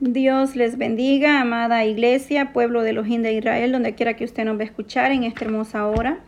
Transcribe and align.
Dios 0.00 0.56
les 0.56 0.78
bendiga, 0.78 1.42
amada 1.42 1.84
iglesia, 1.84 2.54
pueblo 2.54 2.80
de 2.80 2.94
los 2.94 3.06
de 3.06 3.34
Israel, 3.34 3.70
donde 3.70 3.94
quiera 3.94 4.16
que 4.16 4.24
usted 4.24 4.46
nos 4.46 4.56
va 4.56 4.62
a 4.62 4.64
escuchar 4.64 5.12
en 5.12 5.24
esta 5.24 5.44
hermosa 5.44 5.86
hora. 5.86 6.20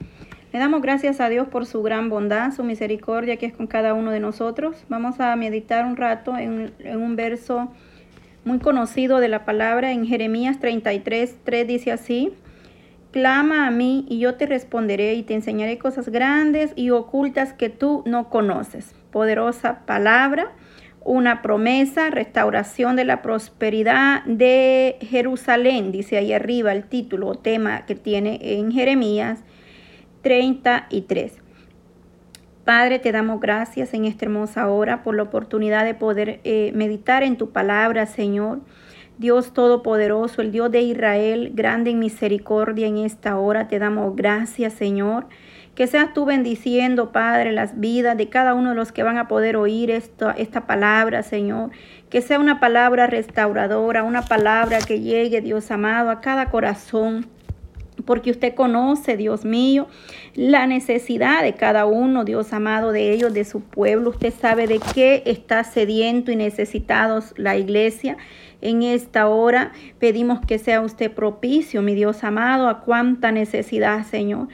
Le 0.52 0.58
damos 0.58 0.83
gracias 0.83 1.23
a 1.23 1.31
Dios 1.31 1.49
por 1.49 1.65
su 1.65 1.83
gran 1.83 2.11
bondad, 2.11 2.53
su 2.53 2.65
misericordia 2.65 3.39
que 3.39 3.47
es 3.47 3.55
con 3.55 3.67
cada 3.67 3.95
uno 3.95 4.11
de 4.11 4.21
nosotros. 4.21 4.85
Vamos 4.91 5.21
a 5.21 5.35
meditar 5.37 5.87
un 5.87 5.97
rato 5.97 6.37
en, 6.37 6.75
en 6.81 7.00
un 7.00 7.17
verso 7.17 7.73
muy 8.45 8.59
conocido 8.59 9.21
de 9.21 9.29
la 9.29 9.46
palabra 9.46 9.91
en 9.93 10.04
Jeremías 10.04 10.61
33, 10.61 11.36
3 11.43 11.66
dice 11.66 11.93
así. 11.93 12.34
Clama 13.11 13.66
a 13.66 13.70
mí 13.70 14.04
y 14.07 14.18
yo 14.18 14.34
te 14.34 14.45
responderé 14.45 15.14
y 15.14 15.23
te 15.23 15.32
enseñaré 15.32 15.79
cosas 15.79 16.11
grandes 16.11 16.75
y 16.77 16.91
ocultas 16.91 17.54
que 17.54 17.70
tú 17.70 18.02
no 18.04 18.29
conoces. 18.29 18.95
Poderosa 19.11 19.86
palabra 19.86 20.52
una 21.05 21.43
promesa, 21.43 22.11
restauración 22.11 22.96
de 22.96 23.05
la 23.05 23.23
prosperidad 23.23 24.25
de 24.25 24.96
Jerusalén, 25.00 25.93
dice 25.93 26.17
ahí 26.17 26.32
arriba 26.32 26.72
el 26.72 26.85
título 26.85 27.29
o 27.29 27.35
tema 27.35 27.86
que 27.86 27.94
tiene 27.94 28.39
en 28.40 28.72
Jeremías 28.72 29.41
33. 30.22 31.43
Padre, 32.64 33.00
te 33.00 33.10
damos 33.10 33.41
gracias 33.41 33.92
en 33.92 34.04
esta 34.04 34.24
hermosa 34.24 34.68
hora 34.68 35.02
por 35.02 35.16
la 35.16 35.24
oportunidad 35.24 35.84
de 35.84 35.94
poder 35.94 36.41
eh, 36.44 36.70
meditar 36.74 37.24
en 37.24 37.36
tu 37.36 37.50
palabra, 37.50 38.06
Señor. 38.06 38.60
Dios 39.19 39.52
Todopoderoso, 39.52 40.42
el 40.42 40.52
Dios 40.52 40.70
de 40.70 40.80
Israel, 40.80 41.50
grande 41.55 41.91
en 41.91 41.98
misericordia 41.98 42.86
en 42.86 42.98
esta 42.98 43.36
hora, 43.36 43.69
te 43.69 43.78
damos 43.78 44.16
gracias, 44.16 44.72
Señor. 44.72 45.27
Que 45.74 45.86
seas 45.86 46.12
tú 46.12 46.24
bendiciendo, 46.26 47.12
Padre, 47.12 47.52
las 47.52 47.80
vidas 47.80 48.16
de 48.16 48.28
cada 48.28 48.54
uno 48.54 48.70
de 48.70 48.74
los 48.74 48.92
que 48.92 49.02
van 49.02 49.18
a 49.18 49.26
poder 49.28 49.56
oír 49.56 49.90
esta, 49.90 50.32
esta 50.32 50.66
palabra, 50.66 51.22
Señor. 51.22 51.70
Que 52.10 52.20
sea 52.20 52.38
una 52.38 52.60
palabra 52.60 53.06
restauradora, 53.06 54.02
una 54.02 54.22
palabra 54.22 54.78
que 54.80 55.00
llegue, 55.00 55.40
Dios 55.40 55.70
amado, 55.70 56.10
a 56.10 56.20
cada 56.20 56.50
corazón 56.50 57.27
porque 58.05 58.30
usted 58.30 58.55
conoce, 58.55 59.16
Dios 59.16 59.44
mío, 59.44 59.86
la 60.34 60.66
necesidad 60.66 61.42
de 61.42 61.55
cada 61.55 61.86
uno, 61.86 62.25
Dios 62.25 62.52
amado, 62.52 62.92
de 62.92 63.12
ellos, 63.12 63.32
de 63.32 63.44
su 63.44 63.60
pueblo. 63.60 64.10
Usted 64.10 64.32
sabe 64.32 64.66
de 64.66 64.80
qué 64.94 65.22
está 65.27 65.64
sediento 65.64 66.32
y 66.32 66.36
necesitados 66.36 67.34
la 67.36 67.56
iglesia. 67.56 68.16
En 68.60 68.82
esta 68.82 69.28
hora 69.28 69.72
pedimos 69.98 70.41
que 70.41 70.58
sea 70.58 70.80
usted 70.80 71.10
propicio, 71.12 71.82
mi 71.82 71.94
Dios 71.94 72.22
amado, 72.25 72.69
a 72.69 72.80
cuánta 72.80 73.32
necesidad, 73.32 74.06
Señor. 74.06 74.48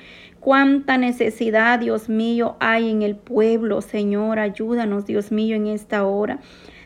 Cuánta 0.49 0.97
necesidad, 0.97 1.79
Dios 1.79 2.09
mío, 2.09 2.57
hay 2.59 2.91
en 2.91 3.03
el 3.03 3.17
pueblo, 3.17 3.83
Señor. 3.83 4.39
Ayúdanos, 4.39 5.05
Dios 5.05 5.31
mío, 5.31 5.55
en 5.55 5.67
esta 5.67 6.07
hora. 6.07 6.39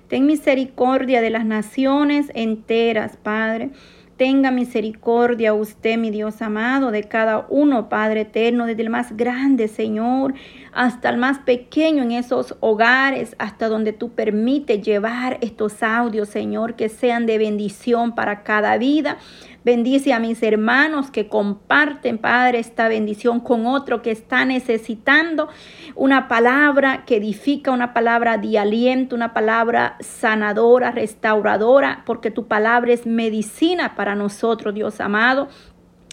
Ten 0.09 0.27
misericordia 0.27 1.21
de 1.21 1.31
las 1.31 1.45
naciones 1.45 2.33
enteras, 2.35 3.17
Padre. 3.19 3.71
Tenga 4.17 4.51
misericordia 4.51 5.55
usted, 5.55 5.97
mi 5.97 6.11
Dios 6.11 6.43
amado, 6.43 6.91
de 6.91 7.05
cada 7.05 7.47
uno, 7.51 7.89
Padre 7.89 8.23
eterno, 8.23 8.67
desde 8.67 8.83
el 8.83 8.91
más 8.91 9.17
grande, 9.17 9.69
Señor, 9.69 10.35
hasta 10.73 11.11
el 11.11 11.19
más 11.19 11.39
pequeño 11.39 12.03
en 12.03 12.11
esos 12.11 12.57
hogares, 12.61 13.37
hasta 13.39 13.69
donde 13.69 13.93
tú 13.93 14.11
permites 14.11 14.83
llevar 14.83 15.39
estos 15.41 15.85
audios, 15.85 16.29
Señor, 16.29 16.75
que 16.75 16.89
sean 16.89 17.27
de 17.27 17.39
bendición 17.39 18.17
para 18.17 18.43
cada 18.43 18.77
vida. 18.77 19.19
Bendice 19.65 20.13
a 20.13 20.19
mis 20.19 20.43
hermanos 20.43 21.13
que 21.13 21.29
comparten, 21.29 22.19
Padre, 22.19 22.59
esta 22.59 22.89
bendición 22.89 23.39
con 23.39 23.67
otro 23.67 24.03
que 24.03 24.11
está 24.11 24.45
necesitando 24.45 25.49
una 25.95 26.27
palabra 26.27 27.05
que 27.05 27.19
edifica, 27.19 27.71
una 27.71 27.95
palabra 27.95 28.39
de 28.39 28.59
aliento, 28.59 29.15
una 29.15 29.33
palabra 29.33 29.97
sanadora, 30.01 30.91
restauradora, 30.91 32.03
porque 32.07 32.33
tu 32.33 32.49
palabra 32.49 32.93
es 32.93 33.07
medicina 33.07 33.95
para 33.95 34.17
nosotros, 34.17 34.75
Dios 34.75 35.01
amado. 35.01 35.49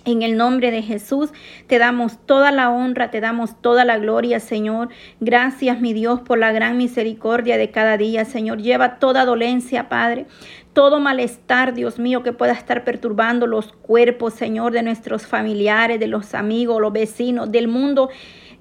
En 0.05 0.21
el 0.21 0.37
nombre 0.37 0.71
de 0.71 0.81
Jesús 0.81 1.31
te 1.67 1.77
damos 1.77 2.25
toda 2.25 2.51
la 2.51 2.69
honra, 2.69 3.11
te 3.11 3.19
damos 3.19 3.61
toda 3.61 3.83
la 3.83 3.97
gloria, 3.97 4.39
Señor. 4.39 4.89
Gracias, 5.19 5.81
mi 5.81 5.91
Dios, 5.93 6.21
por 6.21 6.37
la 6.37 6.51
gran 6.51 6.77
misericordia 6.77 7.57
de 7.57 7.69
cada 7.69 7.97
día, 7.97 8.23
Señor. 8.25 8.59
Lleva 8.59 8.97
toda 8.97 9.25
dolencia, 9.25 9.89
Padre 9.89 10.25
todo 10.73 10.99
malestar, 10.99 11.73
Dios 11.73 11.99
mío, 11.99 12.23
que 12.23 12.33
pueda 12.33 12.53
estar 12.53 12.83
perturbando 12.83 13.47
los 13.47 13.73
cuerpos, 13.73 14.33
Señor, 14.33 14.71
de 14.71 14.83
nuestros 14.83 15.25
familiares, 15.25 15.99
de 15.99 16.07
los 16.07 16.33
amigos, 16.33 16.81
los 16.81 16.93
vecinos, 16.93 17.51
del 17.51 17.67
mundo 17.67 18.09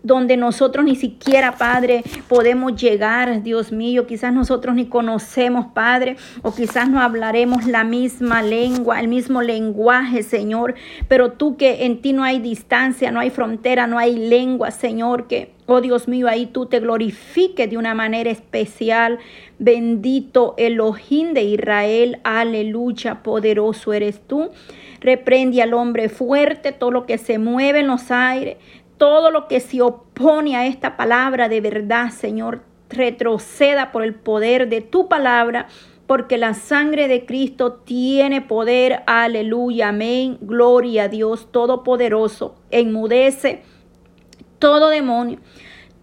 donde 0.03 0.37
nosotros 0.37 0.85
ni 0.85 0.97
siquiera, 0.97 1.57
Padre, 1.57 2.03
podemos 2.29 2.81
llegar, 2.81 3.43
Dios 3.43 3.73
mío. 3.73 4.07
Quizás 4.07 4.33
nosotros 4.33 4.75
ni 4.75 4.87
conocemos, 4.87 5.67
Padre, 5.75 6.17
o 6.43 6.55
quizás 6.55 6.89
no 6.89 7.01
hablaremos 7.01 7.67
la 7.67 7.85
misma 7.85 8.43
lengua, 8.43 9.01
el 9.01 9.09
mismo 9.09 9.43
lenguaje, 9.43 10.23
Señor. 10.23 10.75
Pero 11.09 11.33
tú 11.33 11.57
que 11.57 11.85
en 11.85 12.01
ti 12.01 12.13
no 12.13 12.25
hay 12.25 12.39
distancia, 12.39 13.11
no 13.11 13.21
hay 13.21 13.31
frontera, 13.31 13.87
no 13.87 13.99
hay 13.99 14.17
lengua, 14.17 14.71
Señor, 14.71 15.27
que, 15.27 15.53
oh 15.67 15.81
Dios 15.81 16.09
mío, 16.09 16.29
ahí 16.29 16.47
tú 16.47 16.67
te 16.67 16.81
glorifiques 16.81 17.69
de 17.69 17.77
una 17.77 17.95
manera 17.95 18.31
especial. 18.31 19.19
Bendito 19.59 20.55
Elohim 20.57 21.35
de 21.35 21.43
Israel, 21.43 22.21
aleluya, 22.23 23.23
poderoso 23.23 23.93
eres 23.93 24.21
tú. 24.21 24.51
Reprende 25.01 25.63
al 25.63 25.75
hombre 25.75 26.09
fuerte, 26.09 26.73
todo 26.73 26.91
lo 26.91 27.07
que 27.07 27.19
se 27.19 27.39
mueve 27.39 27.81
en 27.81 27.87
los 27.87 28.11
aires, 28.11 28.57
todo 28.99 29.31
lo 29.31 29.49
que 29.49 29.61
se 29.61 29.81
opone 29.81 30.57
a 30.57 30.67
esta 30.67 30.97
palabra 30.97 31.49
de 31.49 31.61
verdad, 31.61 32.11
Señor, 32.11 32.63
retroceda 32.91 33.93
por 33.93 34.03
el 34.03 34.15
poder 34.15 34.69
de 34.69 34.81
tu 34.81 35.09
palabra, 35.09 35.69
porque 36.07 36.39
la 36.39 36.55
sangre 36.55 37.07
de 37.07 37.25
Cristo 37.25 37.75
tiene 37.75 38.41
poder. 38.41 39.03
Aleluya, 39.07 39.91
amén. 39.91 40.39
Gloria 40.41 41.05
a 41.05 41.09
Dios 41.09 41.53
Todopoderoso. 41.53 42.57
Enmudece 42.71 43.63
todo 44.59 44.89
demonio, 44.89 45.39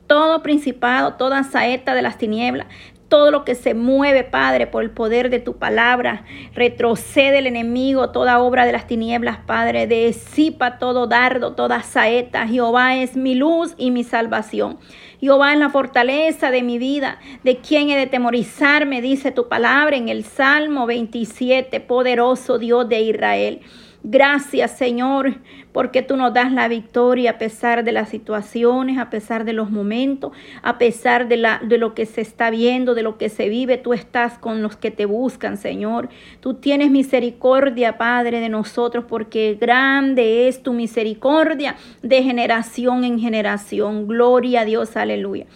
todo 0.08 0.42
principado, 0.42 1.16
toda 1.16 1.44
saeta 1.44 1.94
de 1.96 2.02
las 2.02 2.18
tinieblas, 2.18 2.68
todo 3.08 3.32
lo 3.32 3.46
que 3.46 3.56
se 3.56 3.74
mueve, 3.74 4.24
Padre, 4.24 4.68
por 4.68 4.84
el 4.84 4.92
poder 4.92 5.30
de 5.30 5.40
tu 5.40 5.58
palabra. 5.58 6.26
Retrocede 6.54 7.40
el 7.40 7.48
enemigo, 7.48 8.10
toda 8.10 8.40
obra 8.40 8.66
de 8.66 8.72
las 8.72 8.88
tinieblas, 8.88 9.38
Padre. 9.46 9.88
Desipa 9.88 10.80
todo 10.80 11.08
dardo, 11.08 11.54
toda 11.54 11.84
saeta. 11.84 12.48
Jehová 12.48 12.96
es 12.96 13.16
mi 13.16 13.36
luz 13.36 13.76
y 13.78 13.92
mi 13.92 14.04
salvación. 14.04 14.80
Jehová 15.20 15.54
es 15.54 15.60
la 15.60 15.70
fortaleza 15.70 16.52
de 16.52 16.64
mi 16.64 16.78
vida. 16.78 17.20
¿De 17.44 17.58
quién 17.58 17.90
he 17.90 17.98
de 17.98 18.08
temorizarme? 18.08 19.02
Dice 19.02 19.32
tu 19.32 19.48
palabra 19.48 19.96
en 19.96 20.10
el 20.10 20.24
Salmo 20.24 20.86
27. 20.86 21.80
Poderoso 21.82 22.58
Dios 22.58 22.90
de 22.90 23.02
Israel. 23.02 23.62
Gracias 24.08 24.78
Señor, 24.78 25.34
porque 25.72 26.04
tú 26.04 26.16
nos 26.16 26.32
das 26.32 26.52
la 26.52 26.68
victoria 26.68 27.32
a 27.32 27.38
pesar 27.40 27.84
de 27.84 27.92
las 27.92 28.10
situaciones, 28.10 29.00
a 29.00 29.10
pesar 29.10 29.46
de 29.46 29.54
los 29.54 29.72
momentos, 29.72 30.32
a 30.62 30.78
pesar 30.78 31.28
de, 31.28 31.38
la, 31.38 31.60
de 31.66 31.80
lo 31.80 31.96
que 31.96 32.06
se 32.06 32.22
está 32.22 32.52
viendo, 32.52 32.94
de 32.94 33.02
lo 33.02 33.18
que 33.18 33.30
se 33.30 33.50
vive. 33.50 33.80
Tú 33.80 33.94
estás 33.94 34.38
con 34.38 34.62
los 34.62 34.78
que 34.78 34.92
te 34.92 35.08
buscan, 35.08 35.58
Señor. 35.58 36.10
Tú 36.40 36.54
tienes 36.54 36.92
misericordia, 36.92 37.98
Padre, 37.98 38.42
de 38.42 38.50
nosotros, 38.50 39.06
porque 39.08 39.58
grande 39.60 40.48
es 40.48 40.62
tu 40.62 40.74
misericordia 40.74 41.76
de 42.04 42.22
generación 42.22 43.06
en 43.06 43.20
generación. 43.20 44.08
Gloria 44.08 44.62
a 44.62 44.66
Dios, 44.66 44.96
aleluya. 44.98 45.48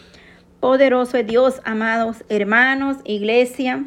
Poderoso 0.59 1.17
es 1.17 1.27
Dios, 1.27 1.61
amados 1.65 2.23
hermanos, 2.29 2.97
iglesia. 3.05 3.85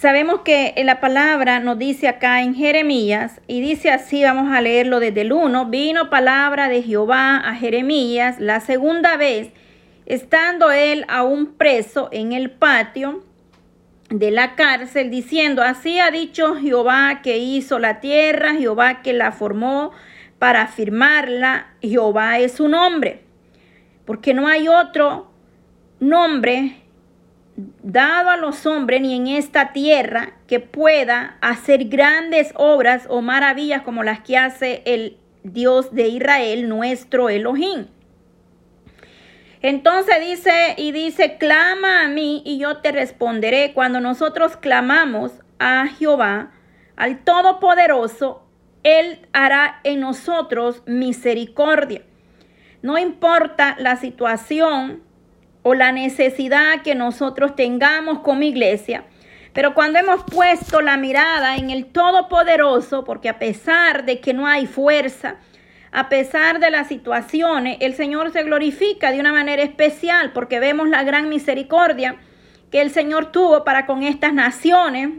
Sabemos 0.00 0.40
que 0.46 0.72
la 0.82 0.98
palabra 0.98 1.60
nos 1.60 1.78
dice 1.78 2.08
acá 2.08 2.40
en 2.40 2.54
Jeremías, 2.54 3.42
y 3.46 3.60
dice 3.60 3.90
así, 3.90 4.22
vamos 4.22 4.50
a 4.50 4.62
leerlo 4.62 4.98
desde 4.98 5.20
el 5.20 5.30
1, 5.30 5.66
vino 5.66 6.08
palabra 6.08 6.70
de 6.70 6.82
Jehová 6.82 7.36
a 7.36 7.54
Jeremías 7.54 8.40
la 8.40 8.60
segunda 8.60 9.18
vez, 9.18 9.52
estando 10.06 10.70
él 10.70 11.04
aún 11.08 11.52
preso 11.52 12.08
en 12.12 12.32
el 12.32 12.50
patio 12.50 13.26
de 14.08 14.30
la 14.30 14.54
cárcel, 14.54 15.10
diciendo, 15.10 15.62
así 15.62 16.00
ha 16.00 16.10
dicho 16.10 16.54
Jehová 16.54 17.20
que 17.22 17.36
hizo 17.36 17.78
la 17.78 18.00
tierra, 18.00 18.54
Jehová 18.54 19.02
que 19.02 19.12
la 19.12 19.32
formó 19.32 19.90
para 20.38 20.62
afirmarla, 20.62 21.74
Jehová 21.82 22.38
es 22.38 22.52
su 22.52 22.68
nombre, 22.68 23.20
porque 24.06 24.32
no 24.32 24.48
hay 24.48 24.66
otro 24.66 25.30
nombre 25.98 26.79
dado 27.56 28.30
a 28.30 28.36
los 28.36 28.64
hombres 28.66 29.00
ni 29.00 29.14
en 29.14 29.26
esta 29.26 29.72
tierra 29.72 30.34
que 30.46 30.60
pueda 30.60 31.36
hacer 31.40 31.84
grandes 31.84 32.52
obras 32.56 33.06
o 33.08 33.22
maravillas 33.22 33.82
como 33.82 34.02
las 34.02 34.20
que 34.20 34.36
hace 34.36 34.82
el 34.84 35.18
Dios 35.42 35.94
de 35.94 36.08
Israel, 36.08 36.68
nuestro 36.68 37.28
Elohim. 37.28 37.86
Entonces 39.62 40.16
dice 40.20 40.74
y 40.78 40.92
dice, 40.92 41.36
clama 41.36 42.04
a 42.04 42.08
mí 42.08 42.42
y 42.46 42.58
yo 42.58 42.78
te 42.78 42.92
responderé. 42.92 43.72
Cuando 43.74 44.00
nosotros 44.00 44.56
clamamos 44.56 45.32
a 45.58 45.86
Jehová, 45.86 46.52
al 46.96 47.18
Todopoderoso, 47.24 48.42
Él 48.82 49.26
hará 49.32 49.80
en 49.84 50.00
nosotros 50.00 50.82
misericordia. 50.86 52.02
No 52.82 52.96
importa 52.96 53.76
la 53.78 53.96
situación 53.96 55.02
o 55.62 55.74
la 55.74 55.92
necesidad 55.92 56.82
que 56.82 56.94
nosotros 56.94 57.54
tengamos 57.54 58.20
como 58.20 58.42
iglesia, 58.42 59.04
Pero 59.52 59.74
cuando 59.74 59.98
hemos 59.98 60.22
puesto 60.22 60.80
la 60.80 60.96
mirada 60.96 61.56
en 61.56 61.70
el 61.70 61.86
Todopoderoso, 61.86 63.02
porque 63.02 63.28
a 63.28 63.40
pesar 63.40 64.04
de 64.04 64.20
que 64.20 64.32
no 64.32 64.46
hay 64.46 64.66
fuerza, 64.66 65.38
a 65.90 66.08
pesar 66.08 66.60
de 66.60 66.70
las 66.70 66.86
situaciones, 66.86 67.78
el 67.80 67.94
Señor 67.94 68.30
se 68.30 68.44
glorifica 68.44 69.10
de 69.10 69.18
una 69.18 69.32
manera 69.32 69.64
especial 69.64 70.32
porque 70.32 70.60
vemos 70.60 70.88
la 70.88 71.02
gran 71.02 71.28
misericordia 71.28 72.16
que 72.70 72.80
el 72.80 72.90
Señor 72.90 73.32
tuvo 73.32 73.64
para 73.64 73.86
con 73.86 74.04
estas 74.04 74.32
naciones, 74.32 75.10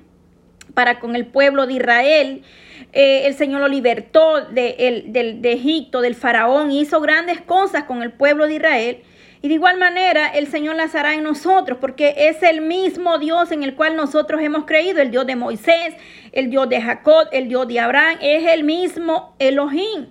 para 0.74 1.02
con 1.02 1.18
el 1.18 1.26
pueblo 1.26 1.68
de 1.68 1.74
Israel. 1.74 2.44
Eh, 2.94 3.24
el 3.26 3.34
Señor 3.34 3.60
lo 3.60 3.68
libertó 3.68 4.46
de, 4.46 5.04
de 5.12 5.52
Egipto, 5.52 6.00
del 6.00 6.16
faraón, 6.16 6.72
hizo 6.72 7.02
grandes 7.02 7.42
cosas 7.42 7.84
con 7.84 8.02
el 8.02 8.14
pueblo 8.14 8.48
de 8.48 8.56
Israel. 8.56 9.04
Y 9.42 9.48
de 9.48 9.56
igual 9.56 9.78
manera 9.78 10.28
el 10.28 10.48
Señor 10.48 10.76
las 10.76 10.94
hará 10.94 11.16
en 11.16 11.24
nosotros, 11.24 11.80
porque 11.82 12.14
es 12.16 12.44
el 12.44 12.62
mismo 12.62 13.18
Dios 13.18 13.52
en 13.52 13.64
el 13.64 13.76
cual 13.76 13.96
nosotros 13.96 14.42
hemos 14.42 14.66
creído, 14.66 15.02
el 15.02 15.10
Dios 15.10 15.26
de 15.26 15.36
Moisés, 15.36 15.96
el 16.32 16.50
Dios 16.52 16.70
de 16.70 16.82
Jacob, 16.82 17.28
el 17.32 17.48
Dios 17.48 17.68
de 17.68 17.80
Abraham, 17.80 18.18
es 18.22 18.46
el 18.46 18.64
mismo 18.64 19.36
Elohim. 19.40 20.08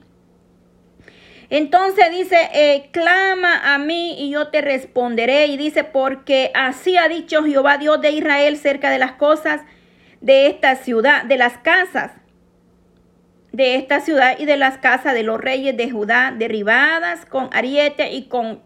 Entonces 1.49 2.11
dice, 2.11 2.49
eh, 2.53 2.91
clama 2.93 3.75
a 3.75 3.79
mí 3.79 4.17
y 4.19 4.31
yo 4.31 4.49
te 4.49 4.61
responderé. 4.61 5.47
Y 5.47 5.57
dice, 5.57 5.83
porque 5.83 6.53
así 6.55 6.97
ha 6.97 7.09
dicho 7.09 7.43
Jehová 7.43 7.79
Dios 7.79 8.01
de 8.01 8.11
Israel 8.13 8.57
cerca 8.57 8.91
de 8.91 8.99
las 8.99 9.13
cosas 9.13 9.63
de 10.21 10.47
esta 10.47 10.77
ciudad, 10.77 11.25
de 11.25 11.39
las 11.39 11.59
casas 11.59 12.13
de 13.53 13.75
esta 13.75 14.01
ciudad 14.01 14.39
y 14.39 14.45
de 14.45 14.57
las 14.57 14.79
casas 14.79 15.15
de 15.15 15.23
los 15.23 15.41
reyes 15.41 15.77
de 15.77 15.91
Judá 15.91 16.35
derribadas 16.37 17.27
con 17.27 17.49
ariete 17.53 18.13
y 18.13 18.29
con 18.29 18.63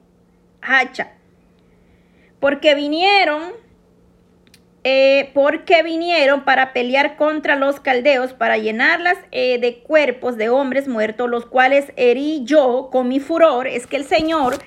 hacha. 0.64 1.12
Porque 2.40 2.74
vinieron, 2.74 3.52
eh, 4.82 5.30
porque 5.34 5.82
vinieron 5.82 6.44
para 6.44 6.72
pelear 6.72 7.16
contra 7.16 7.56
los 7.56 7.80
caldeos, 7.80 8.32
para 8.32 8.58
llenarlas 8.58 9.16
eh, 9.30 9.58
de 9.58 9.78
cuerpos 9.78 10.36
de 10.36 10.48
hombres 10.48 10.88
muertos, 10.88 11.30
los 11.30 11.46
cuales 11.46 11.92
herí 11.96 12.42
yo 12.44 12.90
con 12.92 13.08
mi 13.08 13.20
furor. 13.20 13.66
Es 13.66 13.86
que 13.86 13.96
el 13.96 14.04
Señor, 14.04 14.58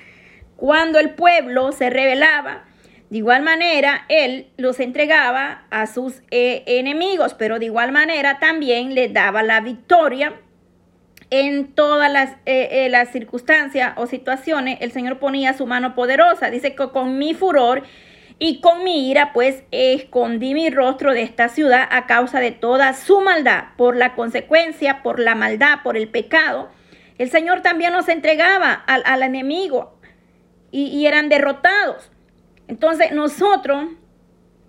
cuando 0.56 0.98
el 0.98 1.10
pueblo 1.10 1.72
se 1.72 1.90
rebelaba, 1.90 2.64
de 3.10 3.18
igual 3.18 3.42
manera, 3.42 4.04
Él 4.08 4.50
los 4.58 4.80
entregaba 4.80 5.66
a 5.70 5.86
sus 5.86 6.20
eh, 6.30 6.62
enemigos, 6.66 7.34
pero 7.34 7.58
de 7.58 7.66
igual 7.66 7.90
manera 7.90 8.38
también 8.38 8.94
les 8.94 9.12
daba 9.12 9.42
la 9.42 9.60
victoria 9.60 10.34
en 11.30 11.74
todas 11.74 12.10
las, 12.10 12.30
eh, 12.46 12.68
eh, 12.70 12.88
las 12.88 13.10
circunstancias 13.10 13.92
o 13.96 14.06
situaciones, 14.06 14.78
el 14.80 14.92
Señor 14.92 15.18
ponía 15.18 15.52
su 15.54 15.66
mano 15.66 15.94
poderosa. 15.94 16.50
Dice 16.50 16.74
que 16.74 16.88
con 16.88 17.18
mi 17.18 17.34
furor 17.34 17.82
y 18.38 18.60
con 18.60 18.84
mi 18.84 19.10
ira, 19.10 19.32
pues 19.32 19.62
escondí 19.70 20.54
mi 20.54 20.70
rostro 20.70 21.12
de 21.12 21.22
esta 21.22 21.48
ciudad 21.48 21.86
a 21.90 22.06
causa 22.06 22.40
de 22.40 22.52
toda 22.52 22.94
su 22.94 23.20
maldad, 23.20 23.64
por 23.76 23.96
la 23.96 24.14
consecuencia, 24.14 25.02
por 25.02 25.18
la 25.18 25.34
maldad, 25.34 25.80
por 25.82 25.96
el 25.96 26.08
pecado. 26.08 26.70
El 27.18 27.30
Señor 27.30 27.62
también 27.62 27.92
los 27.92 28.08
entregaba 28.08 28.72
al, 28.72 29.02
al 29.04 29.22
enemigo 29.22 29.98
y, 30.70 30.84
y 30.84 31.06
eran 31.06 31.28
derrotados. 31.28 32.10
Entonces 32.68 33.12
nosotros 33.12 33.86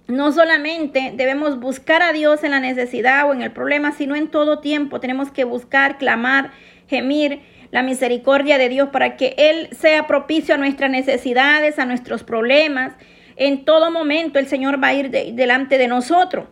no 0.09 0.31
solamente 0.31 1.13
debemos 1.13 1.59
buscar 1.59 2.01
a 2.01 2.11
Dios 2.11 2.43
en 2.43 2.51
la 2.51 2.59
necesidad 2.59 3.29
o 3.29 3.33
en 3.33 3.43
el 3.43 3.51
problema, 3.51 3.91
sino 3.91 4.15
en 4.15 4.27
todo 4.27 4.59
tiempo 4.59 4.99
tenemos 4.99 5.31
que 5.31 5.43
buscar, 5.43 5.99
clamar, 5.99 6.51
gemir 6.87 7.41
la 7.69 7.83
misericordia 7.83 8.57
de 8.57 8.69
Dios 8.69 8.89
para 8.89 9.15
que 9.15 9.35
Él 9.37 9.69
sea 9.71 10.07
propicio 10.07 10.55
a 10.55 10.57
nuestras 10.57 10.89
necesidades, 10.89 11.77
a 11.77 11.85
nuestros 11.85 12.23
problemas. 12.23 12.93
En 13.35 13.65
todo 13.65 13.91
momento 13.91 14.39
el 14.39 14.47
Señor 14.47 14.83
va 14.83 14.87
a 14.87 14.93
ir 14.95 15.11
delante 15.11 15.77
de 15.77 15.87
nosotros. 15.87 16.47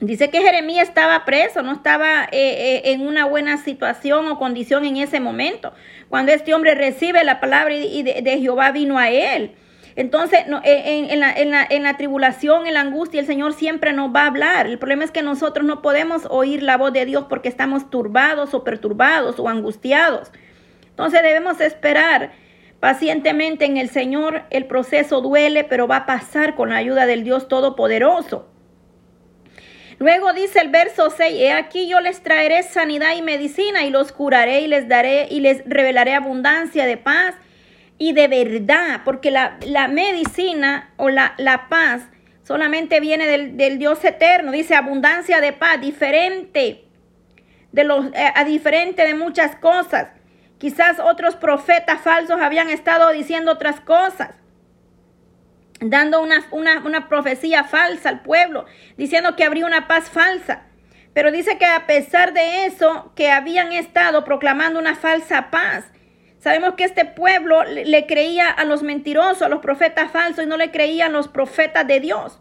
Dice 0.00 0.30
que 0.30 0.40
Jeremías 0.40 0.88
estaba 0.88 1.26
preso, 1.26 1.62
no 1.62 1.72
estaba 1.72 2.24
eh, 2.24 2.30
eh, 2.32 2.82
en 2.92 3.06
una 3.06 3.26
buena 3.26 3.58
situación 3.58 4.26
o 4.26 4.38
condición 4.38 4.86
en 4.86 4.96
ese 4.96 5.20
momento. 5.20 5.74
Cuando 6.08 6.32
este 6.32 6.54
hombre 6.54 6.74
recibe 6.74 7.22
la 7.24 7.40
palabra 7.40 7.74
y 7.74 8.02
de 8.02 8.38
Jehová 8.38 8.70
vino 8.70 8.98
a 8.98 9.10
él. 9.10 9.54
Entonces, 9.98 10.44
en, 10.46 11.82
la, 11.82 11.96
tribulación, 11.96 12.68
en 12.68 12.74
la 12.74 12.82
angustia, 12.82 13.18
el 13.18 13.26
Señor 13.26 13.52
siempre 13.52 13.92
nos 13.92 14.14
va 14.14 14.22
a 14.22 14.26
hablar. 14.26 14.68
El 14.68 14.78
problema 14.78 15.02
es 15.02 15.10
que 15.10 15.22
nosotros 15.22 15.66
no 15.66 15.82
podemos 15.82 16.24
oír 16.30 16.62
la 16.62 16.76
voz 16.76 16.92
de 16.92 17.04
Dios 17.04 17.24
porque 17.28 17.48
estamos 17.48 17.90
turbados 17.90 18.54
o 18.54 18.62
perturbados 18.62 19.40
o 19.40 19.48
angustiados. 19.48 20.30
Entonces 20.88 21.20
debemos 21.20 21.60
esperar 21.60 22.30
pacientemente 22.78 23.64
en 23.64 23.76
el 23.76 23.88
Señor. 23.88 24.44
El 24.50 24.66
proceso 24.66 25.20
duele, 25.20 25.64
pero 25.64 25.88
va 25.88 25.96
a 25.96 26.06
pasar 26.06 26.54
con 26.54 26.68
la 26.68 26.76
ayuda 26.76 27.04
del 27.06 27.24
Dios 27.24 27.48
Todopoderoso. 27.48 28.48
Luego 29.98 30.32
dice 30.32 30.60
el 30.60 30.68
verso 30.68 31.10
6, 31.10 31.40
he 31.40 31.50
aquí 31.50 31.88
yo 31.88 31.98
les 31.98 32.22
traeré 32.22 32.62
sanidad 32.62 33.16
y 33.16 33.22
medicina 33.22 33.84
y 33.84 33.90
los 33.90 34.12
curaré 34.12 34.60
y 34.60 34.68
les 34.68 34.86
daré 34.86 35.26
y 35.28 35.40
les 35.40 35.64
revelaré 35.66 36.14
abundancia 36.14 36.86
de 36.86 36.98
paz 36.98 37.34
y 37.98 38.12
de 38.12 38.28
verdad, 38.28 39.00
porque 39.04 39.30
la, 39.32 39.58
medicina 39.88 40.90
o 40.96 41.08
la, 41.08 41.34
la, 41.36 41.68
paz 41.68 42.02
solamente 42.44 43.00
viene 43.00 43.26
del, 43.26 43.78
Dios 43.78 44.04
eterno, 44.04 44.52
dice 44.52 44.76
abundancia 44.76 45.40
de 45.40 45.52
paz, 45.52 45.80
diferente 45.80 46.84
de 47.72 47.84
los, 47.84 48.06
eh, 48.14 48.32
a 48.34 48.44
diferente 48.44 49.04
de 49.04 49.14
muchas 49.14 49.56
cosas. 49.56 50.08
Quizás 50.58 51.00
otros 51.00 51.36
profetas 51.36 52.00
falsos 52.00 52.40
habían 52.40 52.70
estado 52.70 53.10
diciendo 53.10 53.52
otras 53.52 53.80
cosas, 53.80 54.30
dando 55.80 56.20
una, 56.22 56.46
una, 56.52 56.80
una 56.84 57.08
profecía 57.08 57.64
falsa 57.64 58.08
al 58.08 58.22
pueblo, 58.22 58.64
diciendo 58.96 59.34
que 59.34 59.44
habría 59.44 59.66
una 59.66 59.88
paz 59.88 60.08
falsa. 60.08 60.62
Pero 61.14 61.32
dice 61.32 61.58
que 61.58 61.66
a 61.66 61.86
pesar 61.86 62.32
de 62.32 62.66
eso, 62.66 63.12
que 63.16 63.32
habían 63.32 63.72
estado 63.72 64.24
proclamando 64.24 64.78
una 64.78 64.94
falsa 64.94 65.50
paz, 65.50 65.84
Sabemos 66.38 66.74
que 66.74 66.84
este 66.84 67.04
pueblo 67.04 67.64
le 67.64 68.06
creía 68.06 68.48
a 68.48 68.64
los 68.64 68.82
mentirosos, 68.82 69.42
a 69.42 69.48
los 69.48 69.60
profetas 69.60 70.10
falsos 70.12 70.44
y 70.44 70.46
no 70.46 70.56
le 70.56 70.70
creía 70.70 71.06
a 71.06 71.08
los 71.08 71.26
profetas 71.26 71.86
de 71.86 71.98
Dios. 71.98 72.38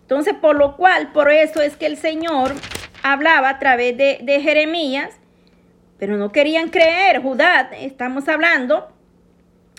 Entonces, 0.00 0.34
por 0.34 0.56
lo 0.56 0.76
cual, 0.76 1.12
por 1.12 1.30
eso 1.30 1.60
es 1.60 1.76
que 1.76 1.86
el 1.86 1.96
Señor 1.96 2.54
hablaba 3.02 3.50
a 3.50 3.58
través 3.58 3.96
de, 3.96 4.40
Jeremías, 4.40 5.18
pero 5.98 6.16
no 6.16 6.32
querían 6.32 6.70
creer. 6.70 7.20
Judá, 7.20 7.70
estamos 7.78 8.26
hablando, 8.28 8.88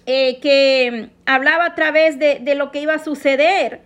eh, 0.05 0.39
que 0.39 1.09
hablaba 1.25 1.65
a 1.65 1.75
través 1.75 2.19
de, 2.19 2.55
lo 2.55 2.71
que 2.71 2.81
iba 2.81 2.93
a 2.93 2.99
suceder. 2.99 3.81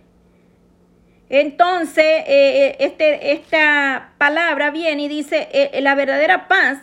Entonces, 1.30 2.04
eh, 2.04 2.24
eh, 2.26 2.76
este, 2.80 3.32
esta 3.32 4.12
palabra 4.18 4.70
viene 4.70 5.04
y 5.04 5.08
dice, 5.08 5.70
la 5.80 5.94
verdadera 5.94 6.46
paz 6.46 6.78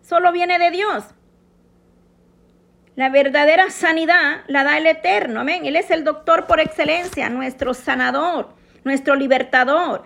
solo 0.00 0.32
viene 0.32 0.58
de 0.58 0.72
Dios. 0.72 1.04
La 2.94 3.08
verdadera 3.08 3.70
sanidad 3.70 4.42
la 4.48 4.64
da 4.64 4.76
el 4.76 4.86
Eterno, 4.86 5.40
amén. 5.40 5.64
Él 5.64 5.76
es 5.76 5.90
el 5.90 6.04
doctor 6.04 6.46
por 6.46 6.60
excelencia, 6.60 7.30
nuestro 7.30 7.72
sanador, 7.72 8.50
nuestro 8.84 9.14
libertador. 9.14 10.04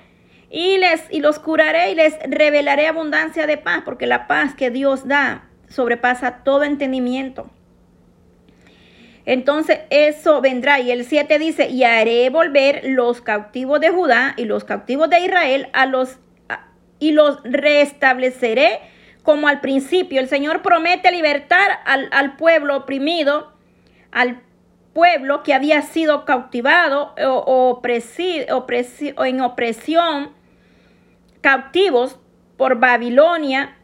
Y, 0.50 0.78
les, 0.78 1.02
y 1.10 1.20
los 1.20 1.40
curaré 1.40 1.90
y 1.90 1.96
les 1.96 2.14
revelaré 2.28 2.86
abundancia 2.86 3.48
de 3.48 3.56
paz, 3.56 3.82
porque 3.84 4.06
la 4.06 4.28
paz 4.28 4.54
que 4.54 4.70
Dios 4.70 5.08
da 5.08 5.48
sobrepasa 5.68 6.44
todo 6.44 6.62
entendimiento. 6.62 7.50
Entonces 9.24 9.80
eso 9.90 10.40
vendrá. 10.40 10.78
Y 10.78 10.92
el 10.92 11.04
7 11.04 11.40
dice, 11.40 11.68
y 11.68 11.82
haré 11.82 12.30
volver 12.30 12.82
los 12.84 13.20
cautivos 13.20 13.80
de 13.80 13.90
Judá 13.90 14.34
y 14.36 14.44
los 14.44 14.62
cautivos 14.62 15.10
de 15.10 15.18
Israel 15.18 15.68
a 15.72 15.86
los, 15.86 16.18
y 17.00 17.10
los 17.10 17.40
restableceré 17.42 18.78
como 19.26 19.48
al 19.48 19.60
principio. 19.60 20.20
El 20.20 20.28
Señor 20.28 20.62
promete 20.62 21.10
libertar 21.10 21.80
al, 21.84 22.36
pueblo 22.36 22.76
oprimido, 22.76 23.52
al 24.12 24.40
pueblo 24.94 25.42
que 25.42 25.52
había 25.52 25.82
sido 25.82 26.24
cautivado 26.24 27.12
o, 27.26 27.82
o 27.82 29.24
en 29.24 29.40
opresión, 29.40 30.30
cautivos 31.40 32.18
por 32.56 32.78
Babilonia. 32.78 33.76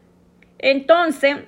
Entonces, 0.60 1.38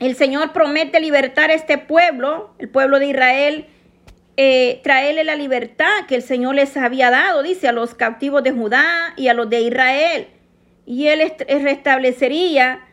el 0.00 0.16
Señor 0.16 0.52
promete 0.52 0.98
libertar 0.98 1.50
a 1.50 1.54
este 1.54 1.78
pueblo, 1.78 2.52
el 2.58 2.68
pueblo 2.68 2.98
de 2.98 3.06
Israel, 3.06 3.66
eh, 4.36 4.80
traerle 4.82 5.22
la 5.22 5.36
libertad 5.36 6.06
que 6.08 6.16
el 6.16 6.22
Señor 6.22 6.56
les 6.56 6.76
había 6.76 7.12
dado, 7.12 7.44
dice, 7.44 7.68
a 7.68 7.72
los 7.72 7.94
cautivos 7.94 8.42
de 8.42 8.50
Judá 8.50 9.14
y 9.16 9.28
a 9.28 9.34
los 9.34 9.48
de 9.48 9.60
Israel. 9.60 10.26
Y 10.84 11.06
Él 11.06 11.32
restablecería 11.62 12.83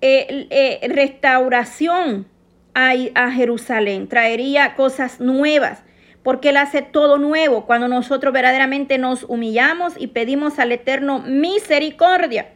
eh, 0.00 0.46
eh, 0.50 0.88
restauración 0.88 2.26
a, 2.74 2.92
a 3.14 3.30
Jerusalén, 3.30 4.08
traería 4.08 4.74
cosas 4.74 5.20
nuevas, 5.20 5.82
porque 6.22 6.50
Él 6.50 6.58
hace 6.58 6.82
todo 6.82 7.18
nuevo 7.18 7.66
cuando 7.66 7.88
nosotros 7.88 8.32
verdaderamente 8.32 8.98
nos 8.98 9.24
humillamos 9.24 9.94
y 9.96 10.08
pedimos 10.08 10.58
al 10.58 10.72
Eterno 10.72 11.20
misericordia. 11.20 12.48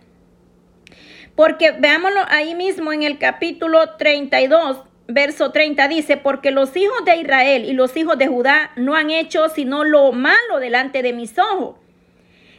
Porque 1.34 1.70
veámoslo 1.70 2.20
ahí 2.28 2.54
mismo 2.54 2.92
en 2.92 3.02
el 3.02 3.16
capítulo 3.16 3.96
32, 3.96 4.84
verso 5.06 5.52
30 5.52 5.88
dice, 5.88 6.16
porque 6.16 6.50
los 6.50 6.76
hijos 6.76 7.04
de 7.04 7.16
Israel 7.16 7.64
y 7.64 7.72
los 7.72 7.96
hijos 7.96 8.18
de 8.18 8.26
Judá 8.26 8.72
no 8.76 8.94
han 8.94 9.10
hecho 9.10 9.48
sino 9.48 9.84
lo 9.84 10.12
malo 10.12 10.58
delante 10.60 11.02
de 11.02 11.12
mis 11.12 11.38
ojos. 11.38 11.76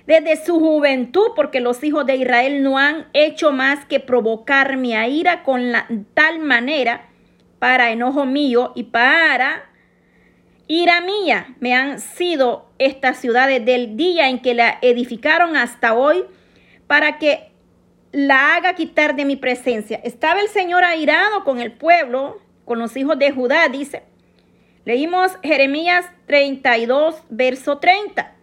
Desde 0.08 0.44
su 0.44 0.60
juventud, 0.60 1.32
porque 1.36 1.60
los 1.60 1.84
hijos 1.84 2.06
de 2.06 2.16
Israel 2.16 2.64
no 2.64 2.78
han 2.78 3.08
hecho 3.14 3.52
más 3.52 3.86
que 3.86 4.00
provocar 4.00 4.78
mi 4.78 4.94
ira 4.94 5.44
con 5.44 5.72
la, 5.72 5.88
tal 6.14 6.40
manera 6.40 7.10
para 7.60 7.92
enojo 7.92 8.26
mío 8.26 8.72
y 8.76 8.84
para 8.84 9.70
ira 10.68 11.02
mía 11.02 11.54
me 11.60 11.76
han 11.76 12.00
sido 12.00 12.70
estas 12.80 13.18
ciudades 13.18 13.64
del 13.64 13.96
día 13.98 14.30
en 14.30 14.42
que 14.42 14.54
la 14.54 14.80
edificaron 14.82 15.56
hasta 15.56 15.94
hoy 15.94 16.24
para 16.88 17.20
que 17.20 17.52
la 18.12 18.56
haga 18.56 18.74
quitar 18.74 19.16
de 19.16 19.26
mi 19.26 19.36
presencia. 19.36 20.00
Estaba 20.04 20.42
el 20.42 20.48
Señor 20.48 20.84
airado 20.84 21.44
con 21.44 21.60
el 21.60 21.72
pueblo, 21.72 22.42
con 22.66 22.80
los 22.80 22.96
hijos 22.98 23.18
de 23.20 23.32
Judá, 23.32 23.68
dice. 23.70 24.04
Leímos 24.84 25.34
Jeremías 25.44 26.06
32, 26.26 27.24
verso 27.30 27.78
30. 27.78 28.34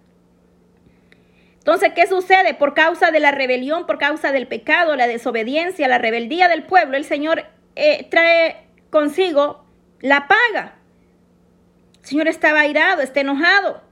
Entonces, 1.69 1.93
¿qué 1.95 2.07
sucede? 2.07 2.55
Por 2.55 2.73
causa 2.73 3.11
de 3.11 3.21
la 3.21 3.31
rebelión, 3.31 3.85
por 3.85 3.99
causa 3.99 4.33
del 4.33 4.47
pecado, 4.47 4.97
la 4.97 5.07
desobediencia, 5.07 5.87
la 5.87 5.99
rebeldía 5.99 6.49
del 6.49 6.63
pueblo, 6.63 6.97
el 6.97 7.05
Señor 7.05 7.45
eh, 7.77 8.07
trae 8.11 8.69
consigo 8.89 9.67
la 10.01 10.29
paga. 10.29 10.77
El 12.01 12.07
Señor 12.07 12.27
estaba 12.27 12.61
airado, 12.61 13.03
está 13.03 13.21
enojado 13.21 13.83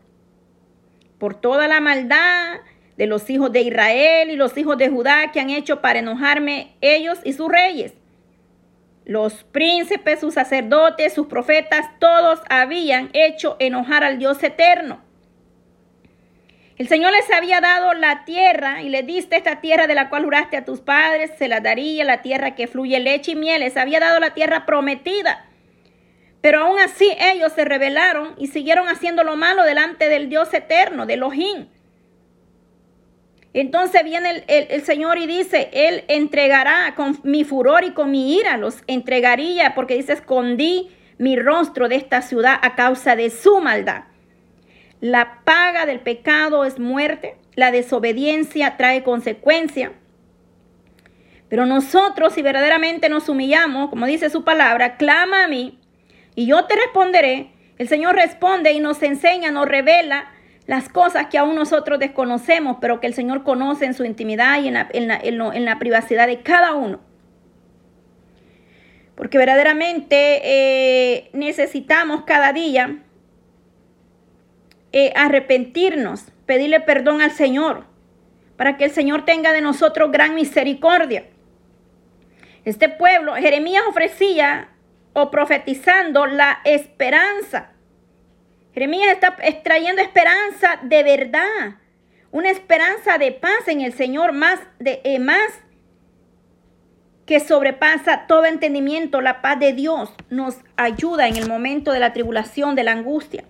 por 1.18 1.34
toda 1.34 1.68
la 1.68 1.82
maldad 1.82 2.60
de 2.96 3.06
los 3.06 3.28
hijos 3.28 3.52
de 3.52 3.60
Israel 3.60 4.30
y 4.30 4.36
los 4.36 4.56
hijos 4.56 4.78
de 4.78 4.88
Judá 4.88 5.30
que 5.30 5.40
han 5.40 5.50
hecho 5.50 5.82
para 5.82 5.98
enojarme 5.98 6.78
ellos 6.80 7.18
y 7.24 7.34
sus 7.34 7.50
reyes. 7.50 7.92
Los 9.04 9.44
príncipes, 9.44 10.20
sus 10.20 10.32
sacerdotes, 10.32 11.12
sus 11.12 11.26
profetas, 11.26 11.84
todos 11.98 12.40
habían 12.48 13.10
hecho 13.12 13.56
enojar 13.58 14.02
al 14.02 14.18
Dios 14.18 14.42
eterno. 14.42 15.04
El 16.78 16.88
Señor 16.88 17.12
les 17.12 17.30
había 17.30 17.62
dado 17.62 17.94
la 17.94 18.26
tierra 18.26 18.82
y 18.82 18.90
le 18.90 19.02
diste 19.02 19.36
esta 19.36 19.62
tierra 19.62 19.86
de 19.86 19.94
la 19.94 20.10
cual 20.10 20.24
juraste 20.24 20.58
a 20.58 20.64
tus 20.64 20.80
padres, 20.80 21.30
se 21.38 21.48
la 21.48 21.60
daría, 21.60 22.04
la 22.04 22.20
tierra 22.20 22.54
que 22.54 22.66
fluye 22.66 23.00
leche 23.00 23.32
y 23.32 23.34
miel. 23.36 23.60
Les 23.60 23.78
había 23.78 23.98
dado 23.98 24.20
la 24.20 24.34
tierra 24.34 24.66
prometida. 24.66 25.46
Pero 26.42 26.64
aún 26.64 26.78
así 26.78 27.16
ellos 27.18 27.52
se 27.54 27.64
rebelaron 27.64 28.34
y 28.36 28.48
siguieron 28.48 28.88
haciendo 28.88 29.24
lo 29.24 29.36
malo 29.36 29.64
delante 29.64 30.10
del 30.10 30.28
Dios 30.28 30.52
eterno, 30.52 31.06
de 31.06 31.14
Elohim. 31.14 31.68
Entonces 33.54 34.04
viene 34.04 34.44
el, 34.46 34.82
Señor 34.82 35.16
y 35.16 35.26
dice, 35.26 35.70
Él 35.72 36.04
entregará 36.08 36.94
con 36.94 37.18
mi 37.22 37.42
furor 37.44 37.84
y 37.84 37.94
con 37.94 38.10
mi 38.10 38.36
ira, 38.36 38.58
los 38.58 38.82
entregaría 38.86 39.74
porque 39.74 39.94
dice, 39.94 40.12
escondí 40.12 40.90
mi 41.16 41.36
rostro 41.36 41.88
de 41.88 41.96
esta 41.96 42.20
ciudad 42.20 42.58
a 42.60 42.74
causa 42.74 43.16
de 43.16 43.30
su 43.30 43.60
maldad. 43.60 44.04
La 45.00 45.40
paga 45.44 45.84
del 45.84 46.00
pecado 46.00 46.64
es 46.64 46.78
muerte, 46.78 47.36
la 47.54 47.70
desobediencia 47.70 48.76
trae 48.76 49.02
consecuencia. 49.02 49.92
Pero 51.48 51.66
nosotros, 51.66 52.32
si 52.32 52.42
verdaderamente 52.42 53.08
nos 53.08 53.28
humillamos, 53.28 53.90
como 53.90 54.06
dice 54.06 54.30
su 54.30 54.42
palabra, 54.42 54.96
clama 54.96 55.44
a 55.44 55.48
mí 55.48 55.78
y 56.34 56.46
yo 56.46 56.64
te 56.64 56.76
responderé. 56.76 57.50
El 57.78 57.88
Señor 57.88 58.16
responde 58.16 58.72
y 58.72 58.80
nos 58.80 59.02
enseña, 59.02 59.50
nos 59.50 59.66
revela 59.66 60.32
las 60.66 60.88
cosas 60.88 61.26
que 61.26 61.38
aún 61.38 61.54
nosotros 61.54 61.98
desconocemos, 61.98 62.78
pero 62.80 63.00
que 63.00 63.06
el 63.06 63.14
Señor 63.14 63.44
conoce 63.44 63.84
en 63.84 63.94
su 63.94 64.04
intimidad 64.04 64.60
y 64.60 64.68
en 64.68 65.64
la, 65.64 65.78
privacidad 65.78 66.26
de 66.26 66.42
cada 66.42 66.74
uno. 66.74 67.00
Porque 69.14 69.38
verdaderamente 69.38 70.40
eh, 70.42 71.30
necesitamos 71.32 72.24
cada 72.24 72.52
día 72.52 73.02
eh, 74.98 75.12
arrepentirnos, 75.14 76.32
pedirle 76.46 76.80
perdón 76.80 77.20
al 77.20 77.32
Señor, 77.32 77.84
para 78.56 78.76
que 78.76 78.84
el 78.84 78.90
Señor 78.90 79.24
tenga 79.24 79.52
de 79.52 79.60
nosotros 79.60 80.10
gran 80.10 80.34
misericordia. 80.34 81.26
Este 82.64 82.88
pueblo, 82.88 83.34
Jeremías 83.34 83.84
ofrecía 83.88 84.68
o 85.12 85.30
profetizando 85.30 86.26
la 86.26 86.60
esperanza 86.64 87.72
Jeremías 88.76 89.10
está 89.10 89.34
extrayendo 89.42 90.02
esperanza 90.02 90.78
de 90.82 91.02
verdad, 91.02 91.78
una 92.30 92.50
esperanza 92.50 93.16
de 93.16 93.32
paz 93.32 93.68
en 93.68 93.80
el 93.80 93.94
Señor, 93.94 94.32
más, 94.32 94.60
de, 94.78 95.00
eh, 95.02 95.18
más 95.18 95.50
que 97.24 97.40
sobrepasa 97.40 98.26
todo 98.26 98.44
entendimiento. 98.44 99.22
La 99.22 99.40
paz 99.40 99.58
de 99.58 99.72
Dios 99.72 100.12
nos 100.28 100.58
ayuda 100.76 101.26
en 101.26 101.36
el 101.36 101.48
momento 101.48 101.90
de 101.90 102.00
la 102.00 102.12
tribulación, 102.12 102.74
de 102.74 102.84
la 102.84 102.92
angustia. 102.92 103.44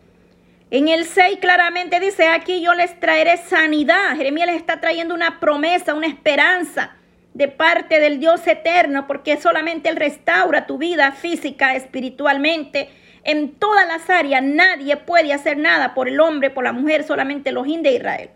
En 0.71 0.89
el 0.89 1.05
6 1.05 1.39
claramente 1.41 2.01
dice, 2.01 2.29
aquí 2.29 2.61
yo 2.61 2.75
les 2.75 2.99
traeré 2.99 3.37
sanidad. 3.37 4.17
Jeremías 4.17 4.49
les 4.49 4.57
está 4.57 4.81
trayendo 4.81 5.15
una 5.15 5.39
promesa, 5.39 5.95
una 5.95 6.09
esperanza 6.09 6.97
de 7.35 7.49
parte 7.49 8.01
del 8.01 8.19
Dios 8.19 8.47
eterno, 8.47 9.07
porque 9.07 9.37
solamente 9.37 9.89
Él 9.89 9.97
restaura 9.97 10.67
tu 10.67 10.79
vida 10.79 11.13
física, 11.13 11.75
espiritualmente 11.77 12.89
en 13.27 13.57
todas 13.57 13.89
las 13.89 14.09
áreas 14.09 14.41
nadie 14.41 14.97
puede 14.97 15.33
hacer 15.33 15.59
nada 15.59 15.95
por 15.95 16.09
el 16.09 16.21
hombre, 16.21 16.49
por 16.49 16.63
la 16.63 16.73
mujer, 16.73 17.03
solamente 17.03 17.51
los 17.51 17.67
de 17.67 17.93
Israel. 17.93 18.31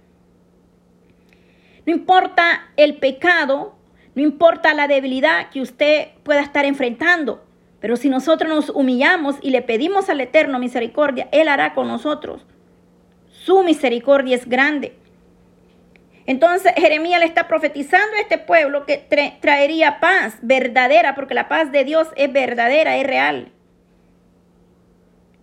No 1.87 1.93
importa 1.93 2.73
el 2.77 2.97
pecado, 2.97 3.79
no 4.17 4.23
importa 4.23 4.75
la 4.75 4.89
debilidad 4.89 5.49
que 5.51 5.61
usted 5.61 6.09
pueda 6.25 6.41
estar 6.41 6.65
enfrentando, 6.65 7.47
pero 7.81 7.97
si 7.97 8.11
nosotros 8.11 8.49
nos 8.49 8.71
humillamos 8.71 9.37
y 9.41 9.51
le 9.51 9.63
pedimos 9.63 10.11
al 10.11 10.21
Eterno 10.21 10.59
misericordia, 10.59 11.29
Él 11.33 11.49
hará 11.49 11.75
con 11.75 11.89
nosotros. 11.89 12.47
Su 13.29 13.63
misericordia 13.63 14.37
es 14.37 14.49
grande. 14.49 14.97
Entonces 16.27 16.73
Jeremías 16.77 17.21
le 17.21 17.27
está 17.27 17.49
profetizando 17.49 18.17
a 18.17 18.21
este 18.21 18.39
pueblo 18.39 18.85
que 18.85 18.99
traería 19.41 19.99
paz 19.99 20.39
verdadera, 20.43 21.15
porque 21.15 21.35
la 21.35 21.49
paz 21.49 21.73
de 21.73 21.85
Dios 21.85 22.09
es 22.17 22.31
verdadera, 22.33 22.99
es 22.99 23.07
real. 23.07 23.53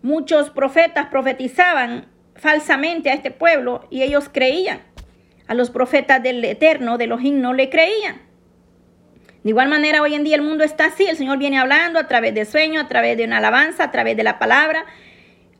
Muchos 0.03 0.51
profetas 0.51 1.08
profetizaban 1.08 2.06
falsamente 2.36 3.10
a 3.10 3.13
este 3.13 3.32
pueblo 3.32 3.88
y 3.89 4.03
ellos 4.03 4.29
creían. 4.32 4.82
A 5.48 5.56
los 5.56 5.72
profetas 5.72 6.22
del 6.22 6.44
Eterno, 6.46 6.98
de 6.98 7.08
los 7.08 7.22
no 7.22 7.53
le 7.53 7.70
creían. 7.70 8.26
De 9.44 9.50
igual 9.51 9.70
manera, 9.70 10.01
hoy 10.01 10.13
en 10.13 10.24
día 10.24 10.36
el 10.36 10.41
mundo 10.41 10.63
está 10.63 10.86
así. 10.86 11.06
El 11.06 11.17
Señor 11.17 11.38
viene 11.38 11.60
hablando 11.60 12.00
a 12.00 12.08
través 12.08 12.34
de 12.34 12.46
sueños, 12.46 12.84
a 12.84 12.88
través 12.88 13.17
de 13.17 13.25
una 13.25 13.38
alabanza, 13.38 13.86
a 13.86 13.91
través 13.91 14.17
de 14.17 14.24
la 14.24 14.39
palabra, 14.39 14.86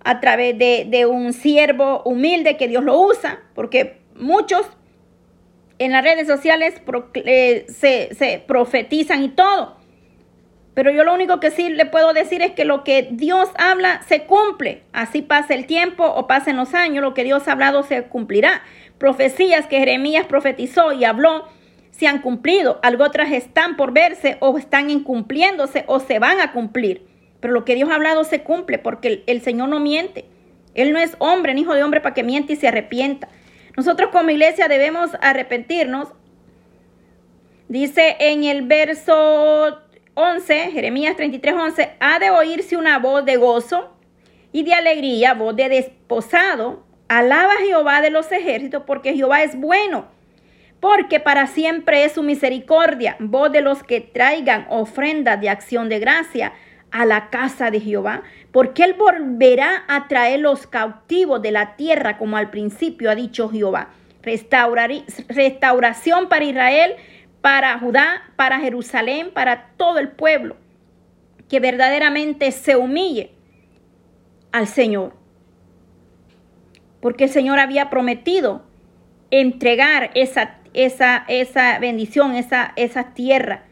a 0.04 0.20
través 0.20 0.58
de, 0.58 1.06
un 1.06 1.34
siervo 1.34 2.02
humilde 2.04 2.58
que 2.58 2.68
Dios 2.68 2.84
lo 2.84 3.00
usa, 3.00 3.40
porque 3.54 3.98
muchos 4.16 4.66
en 5.80 5.92
las 5.92 6.04
redes 6.04 6.28
sociales 6.28 6.82
eh, 7.14 7.66
se, 7.70 8.14
se 8.16 8.44
profetizan 8.46 9.24
y 9.24 9.30
todo. 9.30 9.78
Pero 10.78 10.92
yo 10.92 11.04
lo 11.04 11.14
único 11.14 11.40
que 11.40 11.50
sí 11.50 11.70
le 11.70 11.88
puedo 11.88 12.14
decir 12.14 12.44
es 12.44 12.52
que 12.52 12.64
lo 12.64 12.84
que 12.84 13.08
Dios 13.10 13.50
habla 13.58 14.04
se 14.08 14.26
cumple. 14.26 14.84
Así 14.94 15.24
pasa 15.24 15.56
el 15.56 15.66
tiempo 15.66 16.06
o 16.06 16.28
pasen 16.28 16.56
los 16.56 16.76
años, 16.76 17.04
lo 17.04 17.16
que 17.16 17.24
Dios 17.24 17.48
ha 17.48 17.54
hablado 17.54 17.82
se 17.82 18.04
cumplirá. 18.04 18.62
Profecías 19.00 19.66
que 19.66 19.80
Jeremías 19.80 20.28
profetizó 20.28 20.92
y 20.92 21.04
habló 21.04 21.48
se 21.98 22.08
han 22.08 22.22
cumplido. 22.22 22.80
Algo 22.84 23.04
otras 23.04 23.32
están 23.32 23.76
por 23.76 23.92
verse 23.92 24.38
o 24.40 24.58
están 24.58 24.90
incumpliéndose 24.90 25.84
o 25.88 26.00
se 26.00 26.20
van 26.20 26.40
a 26.40 26.52
cumplir. 26.52 27.08
Pero 27.40 27.54
lo 27.54 27.66
que 27.66 27.76
Dios 27.76 27.90
ha 27.90 27.96
hablado 27.96 28.24
se 28.24 28.44
cumple 28.44 28.78
porque 28.78 29.24
el, 29.26 29.42
Señor 29.42 29.70
no 29.70 29.80
miente. 29.80 30.26
Él 30.76 30.94
no 30.94 31.00
es 31.00 31.16
hombre, 31.20 31.54
ni 31.54 31.62
hijo 31.62 31.74
de 31.74 31.84
hombre 31.84 32.02
para 32.02 32.14
que 32.14 32.24
miente 32.24 32.54
y 32.54 32.56
se 32.56 32.68
arrepienta. 32.68 33.28
Nosotros 33.76 34.12
como 34.12 34.30
iglesia 34.30 34.68
debemos 34.68 35.12
arrepentirnos. 35.22 36.10
Dice 37.68 38.16
en 38.20 38.44
el 38.44 38.62
verso 38.64 39.82
11, 40.14 40.72
Jeremías 40.72 41.16
33, 41.16 41.56
11, 41.56 41.90
ha 42.00 42.20
de 42.20 42.30
oírse 42.30 42.78
una 42.78 43.00
voz 43.00 43.26
de 43.26 43.38
gozo 43.38 43.92
y 44.52 44.64
de 44.64 44.74
alegría, 44.74 45.34
voz 45.34 45.56
de 45.56 45.70
desposado. 45.70 46.86
Alaba 47.08 47.54
a 47.54 47.66
Jehová 47.66 48.02
de 48.02 48.10
los 48.12 48.32
ejércitos, 48.32 48.84
porque 48.86 49.16
Jehová 49.16 49.42
es 49.42 49.60
bueno, 49.60 50.08
porque 50.80 51.20
para 51.20 51.48
siempre 51.48 52.04
es 52.04 52.14
su 52.14 52.24
misericordia. 52.24 53.16
Voz 53.20 53.52
de 53.52 53.62
los 53.62 53.84
que 53.84 54.02
traigan 54.02 54.66
ofrendas 54.70 55.40
de 55.42 55.50
acción 55.50 55.90
de 55.90 56.00
gracia 56.00 56.54
a 56.92 57.06
la 57.06 57.30
casa 57.30 57.70
de 57.70 57.82
Jehová, 57.82 58.24
porque 58.52 58.84
él 58.84 58.94
volverá 58.94 59.84
a 59.88 60.08
traer 60.08 60.40
los 60.40 60.68
cautivos 60.68 61.42
de 61.42 61.52
la 61.52 61.76
tierra, 61.76 62.18
como 62.18 62.38
al 62.38 62.50
principio 62.50 63.12
ha 63.12 63.16
dicho 63.16 63.50
Jehová. 63.50 63.90
restauración 65.30 66.30
para 66.30 66.46
Israel 66.46 66.96
para 67.42 67.80
Judá, 67.80 68.24
para 68.36 68.60
Jerusalén, 68.60 69.32
para 69.34 69.70
todo 69.78 70.00
el 70.00 70.10
pueblo, 70.10 70.58
que 71.48 71.62
verdaderamente 71.62 72.52
se 72.52 72.76
humille 72.76 73.32
al 74.52 74.68
Señor. 74.68 75.14
Porque 77.00 77.26
el 77.26 77.30
Señor 77.30 77.60
había 77.60 77.90
prometido 77.90 78.64
entregar 79.32 80.12
esa, 80.16 80.58
esa, 80.78 81.26
esa 81.28 81.80
bendición, 81.80 82.36
esa, 82.36 83.04
tierra 83.16 83.64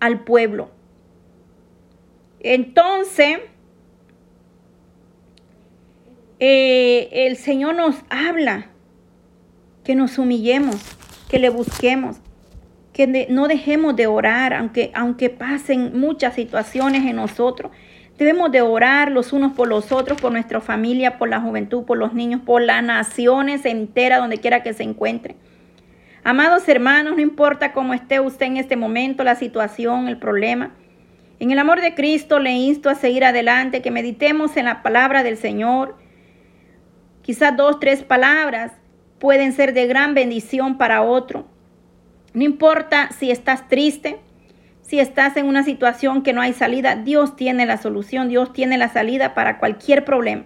al 0.00 0.24
pueblo. 0.24 0.70
Entonces, 2.40 3.38
eh, 6.40 7.08
el 7.12 7.36
Señor 7.36 7.74
nos 7.74 7.96
habla 8.08 8.70
que 9.84 9.94
nos 9.94 10.16
humillemos, 10.16 10.76
que 11.28 11.38
le 11.38 11.50
busquemos, 11.50 12.16
que 12.94 13.26
no 13.28 13.46
dejemos 13.46 13.94
de 13.94 14.06
orar, 14.06 14.54
aunque, 14.54 14.90
aunque 14.94 15.28
pasen 15.28 15.98
muchas 15.98 16.34
situaciones 16.34 17.04
en 17.04 17.16
nosotros. 17.16 17.72
Debemos 18.16 18.50
de 18.52 18.62
orar 18.62 19.10
los 19.10 19.34
unos 19.34 19.52
por 19.52 19.68
los 19.68 19.92
otros, 19.92 20.18
por 20.18 20.32
nuestra 20.32 20.62
familia, 20.62 21.18
por 21.18 21.28
la 21.28 21.42
juventud, 21.42 21.84
por 21.84 21.98
los 21.98 22.14
niños, 22.14 22.40
por 22.40 22.62
las 22.62 22.82
naciones 22.82 23.66
enteras, 23.66 24.20
donde 24.20 24.38
quiera 24.38 24.62
que 24.62 24.72
se 24.72 24.84
encuentren. 24.84 25.36
Amados 26.26 26.66
hermanos, 26.70 27.16
no 27.16 27.20
importa 27.20 27.74
cómo 27.74 27.92
esté 27.92 28.18
usted 28.18 28.46
en 28.46 28.56
este 28.56 28.76
momento, 28.76 29.24
la 29.24 29.34
situación, 29.34 30.08
el 30.08 30.16
problema. 30.16 30.74
En 31.38 31.50
el 31.50 31.58
amor 31.58 31.82
de 31.82 31.94
Cristo 31.94 32.38
le 32.38 32.52
insto 32.52 32.88
a 32.88 32.94
seguir 32.94 33.26
adelante, 33.26 33.82
que 33.82 33.90
meditemos 33.90 34.56
en 34.56 34.64
la 34.64 34.82
palabra 34.82 35.22
del 35.22 35.36
Señor. 35.36 35.98
Quizás 37.20 37.54
dos, 37.58 37.78
tres 37.78 38.04
palabras 38.04 38.72
pueden 39.18 39.52
ser 39.52 39.74
de 39.74 39.86
gran 39.86 40.14
bendición 40.14 40.78
para 40.78 41.02
otro. 41.02 41.46
No 42.32 42.42
importa 42.42 43.10
si 43.12 43.30
estás 43.30 43.68
triste, 43.68 44.18
si 44.80 45.00
estás 45.00 45.36
en 45.36 45.46
una 45.46 45.62
situación 45.62 46.22
que 46.22 46.32
no 46.32 46.40
hay 46.40 46.54
salida, 46.54 46.96
Dios 46.96 47.36
tiene 47.36 47.66
la 47.66 47.76
solución, 47.76 48.30
Dios 48.30 48.50
tiene 48.54 48.78
la 48.78 48.88
salida 48.88 49.34
para 49.34 49.58
cualquier 49.58 50.06
problema. 50.06 50.44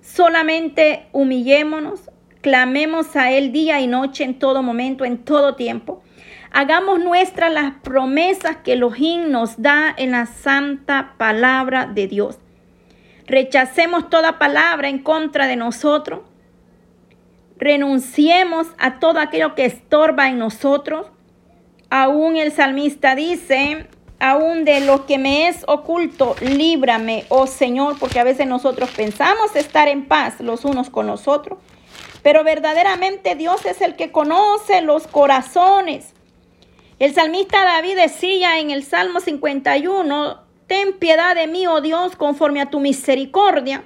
Solamente 0.00 1.06
humillémonos, 1.10 2.08
clamemos 2.48 3.14
a 3.14 3.30
Él 3.30 3.52
día 3.52 3.78
y 3.78 3.86
noche, 3.86 4.24
en 4.24 4.38
todo 4.38 4.62
momento, 4.62 5.04
en 5.04 5.18
todo 5.18 5.54
tiempo. 5.54 6.02
Hagamos 6.50 6.98
nuestras 6.98 7.52
las 7.52 7.74
promesas 7.82 8.56
que 8.64 8.72
Elohim 8.72 9.30
nos 9.30 9.60
da 9.60 9.94
en 9.94 10.12
la 10.12 10.24
santa 10.24 11.12
palabra 11.18 11.84
de 11.84 12.06
Dios. 12.06 12.38
Rechacemos 13.26 14.08
toda 14.08 14.38
palabra 14.38 14.88
en 14.88 15.00
contra 15.00 15.46
de 15.46 15.56
nosotros. 15.56 16.20
Renunciemos 17.58 18.68
a 18.78 18.98
todo 18.98 19.20
aquello 19.20 19.54
que 19.54 19.66
estorba 19.66 20.28
en 20.28 20.38
nosotros. 20.38 21.08
Aún 21.90 22.38
el 22.38 22.50
salmista 22.50 23.14
dice, 23.14 23.88
aún 24.20 24.64
de 24.64 24.80
lo 24.80 25.04
que 25.04 25.18
me 25.18 25.48
es 25.48 25.64
oculto, 25.68 26.34
líbrame, 26.40 27.26
oh 27.28 27.46
Señor, 27.46 27.98
porque 27.98 28.20
a 28.20 28.24
veces 28.24 28.46
nosotros 28.46 28.88
pensamos 28.96 29.54
estar 29.54 29.86
en 29.86 30.06
paz 30.06 30.40
los 30.40 30.64
unos 30.64 30.88
con 30.88 31.06
los 31.06 31.28
otros, 31.28 31.58
pero 32.22 32.44
verdaderamente 32.44 33.34
Dios 33.34 33.64
es 33.66 33.80
el 33.80 33.96
que 33.96 34.12
conoce 34.12 34.82
los 34.82 35.06
corazones. 35.06 36.14
El 36.98 37.14
salmista 37.14 37.64
David 37.64 37.96
decía 37.96 38.58
en 38.58 38.70
el 38.70 38.84
Salmo 38.84 39.20
51, 39.20 40.40
ten 40.66 40.98
piedad 40.98 41.34
de 41.34 41.46
mí, 41.46 41.66
oh 41.66 41.80
Dios, 41.80 42.16
conforme 42.16 42.60
a 42.60 42.70
tu 42.70 42.80
misericordia 42.80 43.84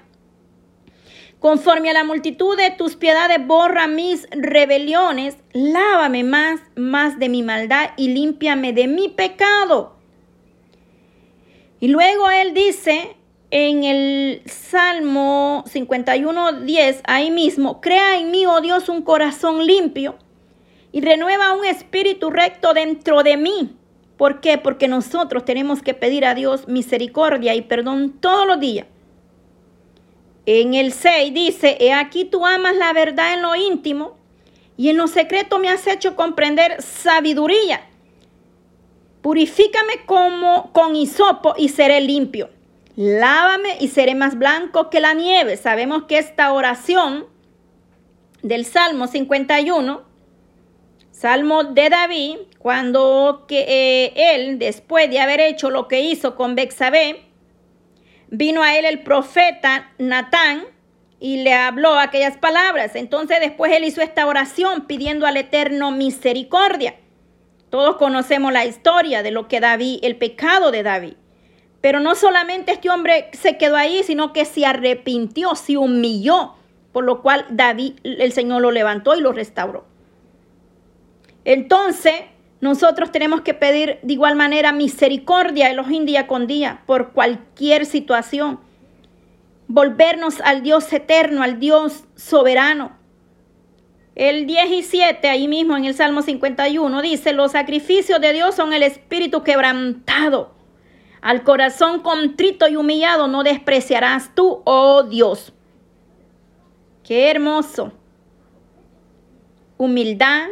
Conforme 1.43 1.91
a 1.91 1.93
la 1.93 2.05
multitud 2.05 2.57
de 2.57 2.71
tus 2.71 2.95
piedades, 2.95 3.45
borra 3.45 3.89
mis 3.89 4.29
rebeliones, 4.31 5.37
lávame 5.53 6.23
más, 6.23 6.61
más 6.77 7.19
de 7.19 7.29
mi 7.29 7.43
maldad 7.43 7.91
y 7.97 8.11
límpiame 8.11 8.73
de 8.73 8.87
mi 8.87 9.09
pecado. 9.09 9.97
Y 11.81 11.89
luego 11.89 12.31
él 12.31 12.55
dice 12.55 13.17
en 13.53 13.85
el 13.85 14.43
Salmo 14.47 15.63
51, 15.69 16.63
10, 16.63 17.03
ahí 17.05 17.31
mismo, 17.31 17.81
crea 17.81 18.19
en 18.19 18.33
mí, 18.33 18.45
oh 18.47 18.61
Dios, 18.61 18.89
un 18.89 19.03
corazón 19.03 19.65
limpio 19.65 20.17
y 20.91 21.01
renueva 21.01 21.53
un 21.53 21.65
espíritu 21.65 22.31
recto 22.31 22.75
dentro 22.75 23.23
de 23.23 23.37
mí. 23.37 23.77
¿Por 24.17 24.41
qué? 24.41 24.59
Porque 24.59 24.89
nosotros 24.89 25.45
tenemos 25.45 25.83
que 25.83 25.95
pedir 25.95 26.27
a 26.27 26.35
Dios 26.35 26.67
misericordia 26.67 27.55
y 27.55 27.63
perdón 27.63 28.17
todos 28.21 28.47
los 28.47 28.59
días 28.59 28.87
en 30.47 30.75
el 30.75 30.93
6 30.93 31.33
dice, 31.33 31.77
he 31.79 31.93
aquí 31.93 32.25
tú 32.25 32.45
amas 32.45 32.75
la 32.75 32.93
verdad 32.93 33.35
en 33.35 33.43
lo 33.43 33.55
íntimo 33.55 34.17
y 34.77 34.89
en 34.89 34.97
lo 34.97 35.07
secreto 35.07 35.59
me 35.59 35.69
has 35.69 35.87
hecho 35.87 36.17
comprender 36.17 36.83
sabiduría. 36.83 37.89
Purifícame 39.21 40.05
como 40.05 40.73
con 40.73 40.97
hisopo 40.97 41.55
y 41.57 41.69
seré 41.69 42.01
limpio. 42.01 42.51
Lávame 42.97 43.77
y 43.81 43.89
seré 43.89 44.15
más 44.15 44.39
blanco 44.39 44.91
que 44.91 45.01
la 45.01 45.15
nieve. 45.15 45.57
Sabemos 45.57 46.05
que 46.05 46.19
esta 46.19 46.53
oración 46.53 47.27
del 48.43 48.67
Salmo 48.67 49.07
51, 49.07 50.03
Salmo 51.11 51.65
de 51.65 51.89
David, 51.89 52.37
cuando 52.59 53.45
que, 53.49 53.65
eh, 53.67 54.35
él, 54.35 54.59
después 54.59 55.09
de 55.09 55.21
haber 55.21 55.41
hecho 55.41 55.71
lo 55.71 55.89
que 55.89 56.01
hizo 56.01 56.35
con 56.35 56.55
Bexabé, 56.55 57.23
vino 58.29 58.63
a 58.63 58.77
él 58.77 58.85
el 58.85 59.03
profeta 59.03 59.93
Natán 59.99 60.65
y 61.19 61.43
le 61.43 61.55
habló 61.55 61.99
aquellas 61.99 62.37
palabras. 62.37 62.95
Entonces 62.95 63.41
después 63.41 63.73
él 63.73 63.85
hizo 63.85 64.03
esta 64.03 64.27
oración 64.27 64.87
pidiendo 64.87 65.27
al 65.27 65.37
Eterno 65.37 65.93
misericordia. 65.93 66.97
Todos 67.71 67.97
conocemos 67.97 68.53
la 68.53 68.67
historia 68.67 69.23
de 69.23 69.31
lo 69.31 69.49
que 69.49 69.61
David, 69.61 70.01
el 70.03 70.17
pecado 70.17 70.71
de 70.71 70.83
David. 70.83 71.15
Pero 71.83 72.01
no 72.01 72.15
solamente 72.15 72.73
este 72.73 72.89
hombre 72.89 73.29
se 73.33 73.59
quedó 73.59 73.77
ahí, 73.77 74.03
sino 74.05 74.33
que 74.33 74.47
se 74.47 74.65
arrepintió, 74.65 75.55
se 75.57 75.77
humilló, 75.77 76.55
por 76.93 77.05
lo 77.05 77.21
cual 77.21 77.45
David, 77.51 77.95
el 78.05 78.33
Señor 78.33 78.63
lo 78.63 78.71
levantó 78.71 79.15
y 79.17 79.21
lo 79.21 79.33
restauró. 79.33 79.85
Entonces, 81.45 82.15
nosotros 82.61 83.11
tenemos 83.11 83.41
que 83.41 83.55
pedir 83.55 83.99
de 84.03 84.13
igual 84.13 84.37
manera 84.37 84.71
misericordia 84.71 85.67
a 85.67 85.71
Elohim 85.71 86.07
día 86.07 86.29
con 86.29 86.47
día 86.47 86.83
por 86.87 87.11
cualquier 87.11 87.85
situación. 87.85 88.61
Volvernos 89.67 90.41
al 90.43 90.63
Dios 90.63 90.93
eterno, 90.93 91.43
al 91.43 91.59
Dios 91.59 92.05
soberano. 92.15 92.97
El 94.15 94.47
17, 94.47 95.29
ahí 95.29 95.49
mismo 95.49 95.77
en 95.77 95.87
el 95.87 95.95
Salmo 95.95 96.23
51, 96.23 97.03
dice, 97.03 97.33
los 97.33 97.53
sacrificios 97.53 98.21
de 98.21 98.33
Dios 98.35 98.55
son 98.55 98.73
el 98.73 98.85
espíritu 98.85 99.43
quebrantado. 99.43 100.62
Al 101.23 101.45
corazón 101.45 102.01
contrito 102.01 102.69
y 102.69 102.75
humillado 102.75 103.29
no 103.29 103.45
despreciarás 103.45 104.35
tú, 104.35 104.61
oh 104.65 105.05
Dios. 105.05 105.53
Qué 107.05 107.31
hermoso. 107.31 107.93
Humildad, 109.79 110.49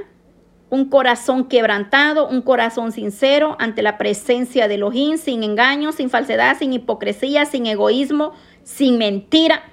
un 0.71 0.85
corazón 0.89 1.47
quebrantado, 1.47 2.29
un 2.29 2.41
corazón 2.41 2.93
sincero 2.93 3.57
ante 3.59 3.83
la 3.83 3.99
presencia 3.99 4.69
de 4.69 4.77
Elohim, 4.77 5.19
sin 5.19 5.43
engaño, 5.43 5.91
sin 5.91 6.09
falsedad, 6.09 6.57
sin 6.57 6.73
hipocresía, 6.73 7.47
sin 7.47 7.67
egoísmo, 7.67 8.33
sin 8.63 8.97
mentira. 8.97 9.65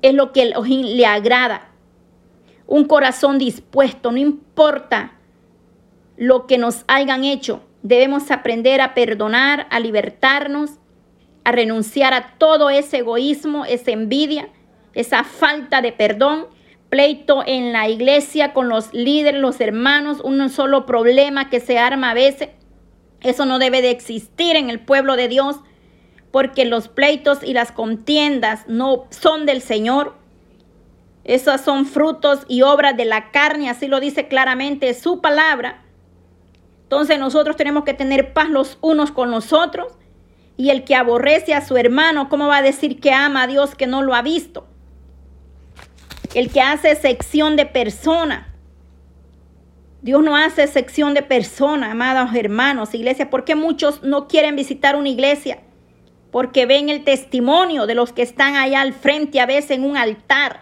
Es 0.00 0.14
lo 0.14 0.32
que 0.32 0.42
Elohim 0.42 0.86
le 0.86 1.04
agrada. 1.04 1.68
Un 2.66 2.86
corazón 2.86 3.38
dispuesto, 3.38 4.10
no 4.10 4.16
importa 4.16 5.12
lo 6.16 6.46
que 6.46 6.56
nos 6.56 6.84
hayan 6.88 7.24
hecho, 7.24 7.60
debemos 7.88 8.30
aprender 8.30 8.82
a 8.82 8.92
perdonar, 8.92 9.66
a 9.70 9.80
libertarnos, 9.80 10.72
a 11.42 11.52
renunciar 11.52 12.12
a 12.12 12.34
todo 12.36 12.68
ese 12.68 12.98
egoísmo, 12.98 13.64
esa 13.64 13.92
envidia, 13.92 14.50
esa 14.92 15.24
falta 15.24 15.80
de 15.80 15.92
perdón 15.92 16.46
pleito 16.90 17.42
en 17.46 17.72
la 17.72 17.88
iglesia 17.88 18.52
con 18.52 18.68
los 18.68 18.92
líderes, 18.92 19.40
los 19.40 19.60
hermanos, 19.60 20.20
un 20.20 20.48
solo 20.50 20.86
problema 20.86 21.50
que 21.50 21.60
se 21.60 21.78
arma 21.78 22.10
a 22.10 22.14
veces. 22.14 22.50
Eso 23.20 23.46
no 23.46 23.58
debe 23.58 23.82
de 23.82 23.90
existir 23.90 24.56
en 24.56 24.70
el 24.70 24.80
pueblo 24.80 25.16
de 25.16 25.28
Dios, 25.28 25.56
porque 26.30 26.64
los 26.64 26.88
pleitos 26.88 27.42
y 27.42 27.52
las 27.52 27.72
contiendas 27.72 28.64
no 28.68 29.06
son 29.10 29.44
del 29.44 29.60
Señor. 29.60 30.14
Esos 31.24 31.60
son 31.60 31.84
frutos 31.84 32.40
y 32.48 32.62
obras 32.62 32.96
de 32.96 33.04
la 33.04 33.30
carne, 33.30 33.68
así 33.68 33.86
lo 33.86 34.00
dice 34.00 34.28
claramente 34.28 34.94
su 34.94 35.20
palabra. 35.20 35.82
Entonces 36.88 37.18
nosotros 37.18 37.56
tenemos 37.56 37.84
que 37.84 37.94
tener 37.94 38.32
paz 38.32 38.48
los 38.48 38.78
unos 38.80 39.10
con 39.10 39.30
los 39.30 39.52
otros. 39.52 39.92
Y 40.56 40.70
el 40.70 40.84
que 40.84 40.96
aborrece 40.96 41.54
a 41.54 41.64
su 41.64 41.76
hermano, 41.76 42.28
¿cómo 42.28 42.48
va 42.48 42.56
a 42.56 42.62
decir 42.62 42.98
que 42.98 43.12
ama 43.12 43.44
a 43.44 43.46
Dios 43.46 43.74
que 43.74 43.86
no 43.86 44.02
lo 44.02 44.14
ha 44.14 44.22
visto? 44.22 44.66
el 46.34 46.50
que 46.50 46.60
hace 46.60 46.94
sección 46.96 47.56
de 47.56 47.66
persona. 47.66 48.54
Dios 50.02 50.22
no 50.22 50.36
hace 50.36 50.66
sección 50.66 51.14
de 51.14 51.22
persona, 51.22 51.90
amados 51.90 52.34
hermanos, 52.34 52.94
iglesia. 52.94 53.30
¿Por 53.30 53.44
qué 53.44 53.54
muchos 53.54 54.02
no 54.02 54.28
quieren 54.28 54.54
visitar 54.54 54.94
una 54.96 55.08
iglesia? 55.08 55.60
Porque 56.30 56.66
ven 56.66 56.88
el 56.88 57.04
testimonio 57.04 57.86
de 57.86 57.94
los 57.94 58.12
que 58.12 58.22
están 58.22 58.54
allá 58.54 58.82
al 58.82 58.92
frente, 58.92 59.40
a 59.40 59.46
veces 59.46 59.72
en 59.72 59.84
un 59.84 59.96
altar. 59.96 60.60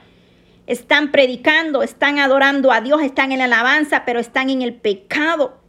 Están 0.66 1.12
predicando, 1.12 1.82
están 1.82 2.18
adorando 2.18 2.72
a 2.72 2.80
Dios, 2.80 3.02
están 3.02 3.32
en 3.32 3.38
la 3.38 3.44
alabanza, 3.44 4.04
pero 4.06 4.18
están 4.18 4.50
en 4.50 4.62
el 4.62 4.74
pecado. 4.74 5.60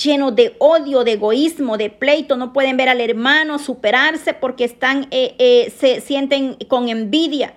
Llenos 0.00 0.34
de 0.34 0.56
odio, 0.58 1.04
de 1.04 1.12
egoísmo, 1.12 1.76
de 1.76 1.90
pleito. 1.90 2.36
No 2.36 2.52
pueden 2.52 2.76
ver 2.76 2.88
al 2.88 3.00
hermano 3.00 3.58
superarse 3.58 4.32
porque 4.32 4.64
están, 4.64 5.06
eh, 5.10 5.34
eh, 5.38 5.72
se 5.76 6.00
sienten 6.00 6.54
con 6.68 6.88
envidia. 6.88 7.54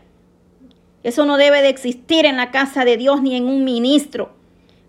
Eso 1.04 1.26
no 1.26 1.38
debe 1.38 1.62
de 1.62 1.70
existir 1.70 2.26
en 2.26 2.36
la 2.36 2.52
casa 2.52 2.84
de 2.84 2.98
Dios, 2.98 3.22
ni 3.22 3.36
en 3.36 3.46
un 3.46 3.64
ministro, 3.64 4.34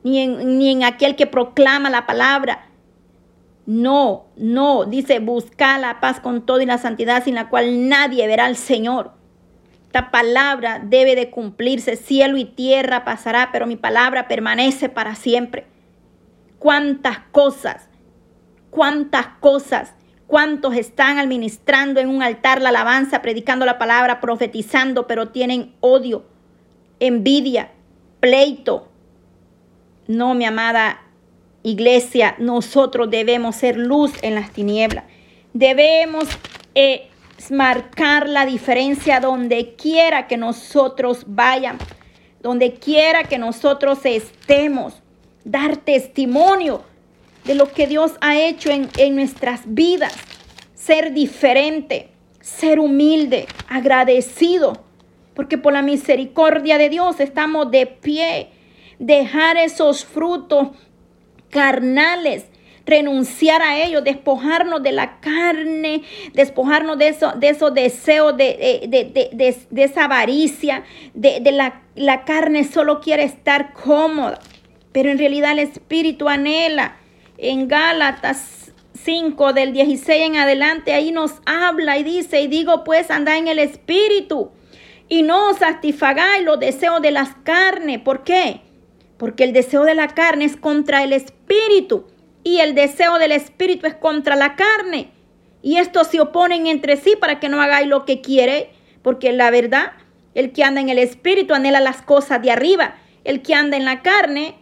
ni 0.03 0.21
en, 0.21 0.59
ni 0.59 0.73
en 0.73 0.83
aquel 0.83 1.15
que 1.15 1.27
proclama 1.27 1.91
la 1.91 2.07
palabra. 2.07 2.69
No, 3.67 4.27
no, 4.37 4.85
dice, 4.85 5.19
busca 5.19 5.77
la 5.79 6.01
paz 6.01 6.21
con 6.21 6.47
todo 6.47 6.61
y 6.63 6.67
la 6.67 6.79
santidad 6.79 7.23
sin 7.23 7.35
la 7.35 7.49
cual 7.49 7.89
nadie 7.89 8.27
verá 8.27 8.47
al 8.47 8.57
Señor. 8.57 9.13
Esta 9.87 10.11
palabra 10.11 10.81
debe 10.83 11.17
de 11.17 11.31
cumplirse. 11.31 11.97
Cielo 11.97 12.37
y 12.37 12.45
tierra 12.45 13.05
pasará, 13.05 13.51
pero 13.53 13.67
mi 13.67 13.77
palabra 13.77 14.29
permanece 14.29 14.89
para 14.89 15.15
siempre. 15.15 15.67
Cuántas 16.67 17.21
cosas, 17.31 17.89
cuántas 18.71 19.29
cosas, 19.39 19.95
cuántos 20.27 20.75
están 20.75 21.17
administrando 21.19 22.01
en 22.01 22.09
un 22.09 22.25
altar 22.25 22.61
la 22.61 22.71
alabanza, 22.71 23.23
predicando 23.23 23.65
la 23.65 23.79
palabra, 23.79 24.21
profetizando, 24.21 25.07
pero 25.07 25.29
tienen 25.29 25.77
odio, 25.79 26.25
envidia, 26.99 27.71
pleito. 28.19 28.89
No, 30.09 30.35
mi 30.35 30.45
amada 30.45 31.03
Iglesia, 31.63 32.35
nosotros 32.39 33.11
debemos 33.11 33.55
ser 33.55 33.77
luz 33.77 34.11
en 34.23 34.35
las 34.35 34.51
tinieblas. 34.51 35.05
Debemos 35.53 36.25
eh, 36.75 37.11
marcar 37.49 38.29
la 38.29 38.45
diferencia 38.45 39.21
donde 39.21 39.77
quiera 39.77 40.27
que 40.27 40.37
nosotros 40.37 41.23
vayamos, 41.29 41.85
donde 42.43 42.75
quiera 42.75 43.23
que 43.23 43.39
nosotros 43.39 44.01
estemos. 44.05 45.01
Dar 45.47 45.77
testimonio 45.77 46.83
de 47.45 47.55
lo 47.55 47.73
que 47.73 47.87
Dios 47.87 48.13
ha 48.21 48.37
hecho 48.37 48.71
en, 48.71 48.89
en 48.99 49.15
nuestras 49.15 49.63
vidas. 49.65 50.13
Ser 50.75 51.13
diferente, 51.13 52.09
ser 52.41 52.81
humilde, 52.81 53.47
agradecido, 53.69 54.85
porque 55.35 55.57
por 55.57 55.73
la 55.73 55.83
misericordia 55.83 56.79
de 56.79 56.89
Dios 56.89 57.21
estamos 57.21 57.71
de 57.71 57.87
pie. 57.87 58.49
Dejar 58.99 59.57
esos 59.57 60.05
frutos 60.05 60.69
carnales, 61.51 62.47
renunciar 62.87 63.63
a 63.63 63.79
ellos, 63.83 64.05
despojarnos 64.05 64.83
de 64.83 64.93
la 64.93 65.21
carne, 65.21 66.03
despojarnos 66.33 66.99
de, 66.99 67.09
eso, 67.09 67.33
de 67.33 67.49
esos 67.49 67.75
deseos, 67.75 68.37
de, 68.37 68.87
de, 68.89 69.83
esa 69.85 70.05
avaricia, 70.05 70.85
de, 71.15 71.41
la, 71.53 71.83
la 71.95 72.25
carne 72.25 72.65
solo 72.65 73.01
quiere 73.01 73.25
estar 73.25 73.73
cómoda, 73.73 74.39
pero 74.97 75.11
en 75.11 75.19
realidad 75.19 75.53
el 75.53 75.59
espíritu 75.59 76.27
anhela. 76.27 76.97
En 77.37 77.69
Gálatas 77.69 78.73
5 79.05 79.53
del 79.53 79.75
16 79.75 80.23
en 80.23 80.37
adelante, 80.37 80.95
ahí 80.95 81.13
nos 81.13 81.35
habla 81.45 81.99
y 81.99 82.03
dice, 82.03 82.41
y 82.41 82.47
digo 82.47 82.83
pues, 82.83 83.11
anda 83.11 83.37
en 83.37 83.47
el 83.47 83.59
espíritu 83.59 84.53
y 85.07 85.23
no 85.23 85.53
satisfagáis 85.53 86.45
los 86.45 86.59
deseos 86.59 87.03
de 87.03 87.11
las 87.11 87.35
carnes. 87.45 88.01
¿Por 88.01 88.25
qué? 88.25 88.63
Porque 89.19 89.45
el 89.45 89.53
deseo 89.53 89.85
de 89.85 89.95
la 89.95 90.09
carne 90.09 90.47
es 90.47 90.57
contra 90.57 91.05
el 91.05 91.13
espíritu 91.13 92.07
y 92.43 92.61
el 92.61 92.75
deseo 92.75 93.19
del 93.19 93.33
espíritu 93.33 93.87
es 93.87 93.95
contra 93.97 94.35
la 94.35 94.57
carne. 94.57 95.11
Y 95.61 95.77
estos 95.77 96.07
se 96.07 96.23
oponen 96.23 96.67
entre 96.67 96.97
sí 96.97 97.17
para 97.21 97.39
que 97.39 97.51
no 97.51 97.61
hagáis 97.61 97.87
lo 97.87 98.07
que 98.07 98.23
quiere, 98.23 98.71
porque 99.03 99.31
la 99.35 99.51
verdad, 99.51 99.93
el 100.35 100.55
que 100.55 100.65
anda 100.65 100.81
en 100.81 100.89
el 100.89 100.99
espíritu 100.99 101.53
anhela 101.53 101.81
las 101.81 102.01
cosas 102.01 102.41
de 102.41 102.51
arriba. 102.51 102.97
El 103.25 103.43
que 103.43 103.55
anda 103.55 103.77
en 103.77 103.85
la 103.85 104.01
carne 104.01 104.55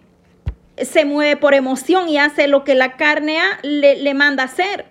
se 0.76 1.04
mueve 1.04 1.36
por 1.36 1.54
emoción 1.54 2.08
y 2.08 2.18
hace 2.18 2.48
lo 2.48 2.64
que 2.64 2.74
la 2.74 2.96
carne 2.96 3.38
le, 3.62 3.96
le 3.96 4.14
manda 4.14 4.44
hacer. 4.44 4.86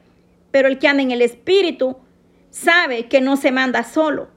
Pero 0.52 0.68
el 0.68 0.80
que 0.80 0.88
anda 0.88 1.04
en 1.04 1.12
el 1.12 1.22
espíritu 1.22 1.98
sabe 2.50 3.08
que 3.08 3.20
no 3.22 3.36
se 3.36 3.52
manda 3.52 3.84
solo, 3.84 4.28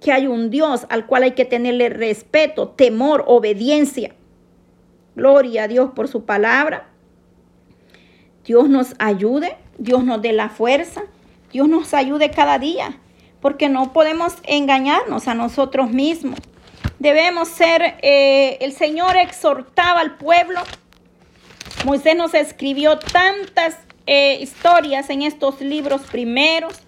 que 0.00 0.12
hay 0.12 0.26
un 0.26 0.50
Dios 0.50 0.86
al 0.88 1.06
cual 1.06 1.24
hay 1.24 1.32
que 1.32 1.44
tenerle 1.44 1.90
respeto, 1.90 2.68
temor, 2.68 3.24
obediencia. 3.26 4.14
Gloria 5.14 5.64
a 5.64 5.68
Dios 5.68 5.90
por 5.94 6.08
su 6.08 6.24
palabra. 6.24 6.88
Dios 8.44 8.68
nos 8.68 8.94
ayude, 8.98 9.56
Dios 9.76 10.04
nos 10.04 10.22
dé 10.22 10.32
la 10.32 10.48
fuerza, 10.48 11.02
Dios 11.52 11.68
nos 11.68 11.92
ayude 11.92 12.30
cada 12.30 12.58
día, 12.58 12.98
porque 13.40 13.68
no 13.68 13.92
podemos 13.92 14.36
engañarnos 14.44 15.28
a 15.28 15.34
nosotros 15.34 15.90
mismos. 15.90 16.38
Debemos 16.98 17.48
ser, 17.48 17.96
eh, 18.02 18.58
el 18.60 18.72
Señor 18.72 19.16
exhortaba 19.16 20.00
al 20.00 20.16
pueblo. 20.16 20.60
Moisés 21.84 22.16
nos 22.16 22.34
escribió 22.34 22.98
tantas 22.98 23.78
eh, 24.06 24.38
historias 24.40 25.10
en 25.10 25.22
estos 25.22 25.60
libros 25.60 26.02
primeros 26.02 26.82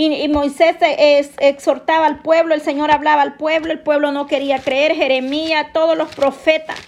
y, 0.00 0.28
Moisés 0.28 0.76
exhortaba 1.40 2.06
al 2.06 2.22
pueblo, 2.22 2.54
el 2.54 2.60
Señor 2.60 2.92
hablaba 2.92 3.22
al 3.22 3.34
pueblo, 3.34 3.72
el 3.72 3.80
pueblo 3.80 4.12
no 4.12 4.28
quería 4.28 4.60
creer. 4.60 4.94
Jeremías, 4.94 5.72
todos 5.72 5.98
los 5.98 6.14
profetas, 6.14 6.78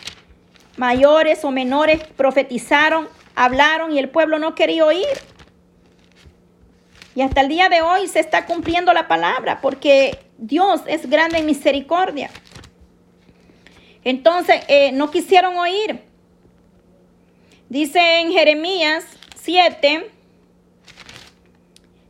mayores 0.76 1.44
o 1.44 1.50
menores, 1.50 2.00
profetizaron, 2.16 3.08
hablaron 3.34 3.92
y 3.92 3.98
el 3.98 4.10
pueblo 4.10 4.38
no 4.38 4.54
quería 4.54 4.84
oír. 4.84 5.08
Y 7.16 7.22
hasta 7.22 7.40
el 7.40 7.48
día 7.48 7.68
de 7.68 7.82
hoy 7.82 8.06
se 8.06 8.20
está 8.20 8.46
cumpliendo 8.46 8.92
la 8.92 9.08
palabra 9.08 9.60
porque 9.60 10.16
Dios 10.40 10.80
es 10.86 11.08
grande 11.08 11.38
en 11.38 11.46
misericordia. 11.46 12.30
Entonces, 14.02 14.62
eh, 14.68 14.90
no 14.92 15.10
quisieron 15.10 15.56
oír. 15.58 16.00
Dice 17.68 18.20
en 18.20 18.32
Jeremías 18.32 19.04
7, 19.36 20.10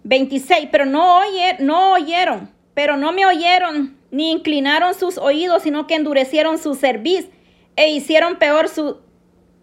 26, 0.05 0.69
pero 0.71 0.87
no, 0.87 1.19
oyeron, 1.19 1.67
no 1.67 1.93
oyeron, 1.93 2.51
pero 2.73 2.97
no 2.97 3.13
me 3.13 3.27
oyeron, 3.27 3.99
ni 4.13 4.31
inclinaron 4.31 4.95
sus 4.95 5.19
oídos, 5.19 5.65
sino 5.65 5.89
que 5.89 5.97
endurecieron 5.97 6.59
su 6.59 6.77
cerviz 6.77 7.29
e 7.75 7.91
hicieron 7.91 8.37
peor, 8.37 8.69
su, 8.69 8.99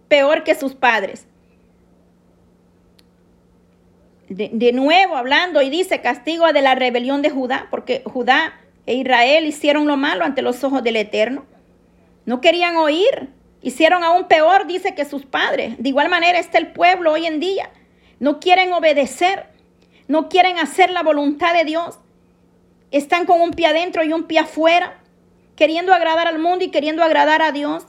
peor 0.09 0.43
que 0.43 0.55
sus 0.55 0.75
padres. 0.75 1.25
De, 4.29 4.71
nuevo 4.73 5.15
hablando 5.15 5.61
y 5.61 5.69
dice 5.69 6.01
castigo 6.01 6.51
de 6.51 6.61
la 6.61 6.75
rebelión 6.75 7.21
de 7.21 7.29
Judá, 7.29 7.67
porque 7.71 8.01
Judá 8.05 8.53
e 8.85 8.95
Israel 8.95 9.45
hicieron 9.45 9.87
lo 9.87 9.95
malo 9.95 10.25
ante 10.25 10.41
los 10.41 10.63
ojos 10.63 10.83
del 10.83 10.97
Eterno. 10.97 11.45
No 12.25 12.41
querían 12.41 12.75
oír, 12.75 13.29
hicieron 13.61 14.03
aún 14.03 14.27
peor, 14.27 14.67
dice, 14.67 14.95
que 14.95 15.05
sus 15.05 15.25
padres. 15.25 15.75
De 15.77 15.89
igual 15.89 16.09
manera 16.09 16.39
está 16.39 16.57
el 16.57 16.67
pueblo 16.67 17.13
hoy 17.13 17.25
en 17.25 17.39
día. 17.39 17.69
No 18.19 18.39
quieren 18.39 18.73
obedecer 18.73 19.45
no 20.07 20.29
quieren 20.29 20.57
hacer 20.57 20.89
la 20.89 21.03
voluntad 21.03 21.53
de 21.53 21.65
Dios. 21.65 21.99
Están 22.91 23.25
con 23.25 23.41
un 23.41 23.51
pie 23.51 23.67
adentro 23.67 24.03
y 24.03 24.13
un 24.13 24.23
pie 24.23 24.39
afuera, 24.39 25.01
queriendo 25.55 25.93
agradar 25.93 26.27
al 26.27 26.39
mundo 26.39 26.63
y 26.63 26.69
queriendo 26.69 27.03
agradar 27.03 27.41
a 27.41 27.51
Dios. 27.51 27.85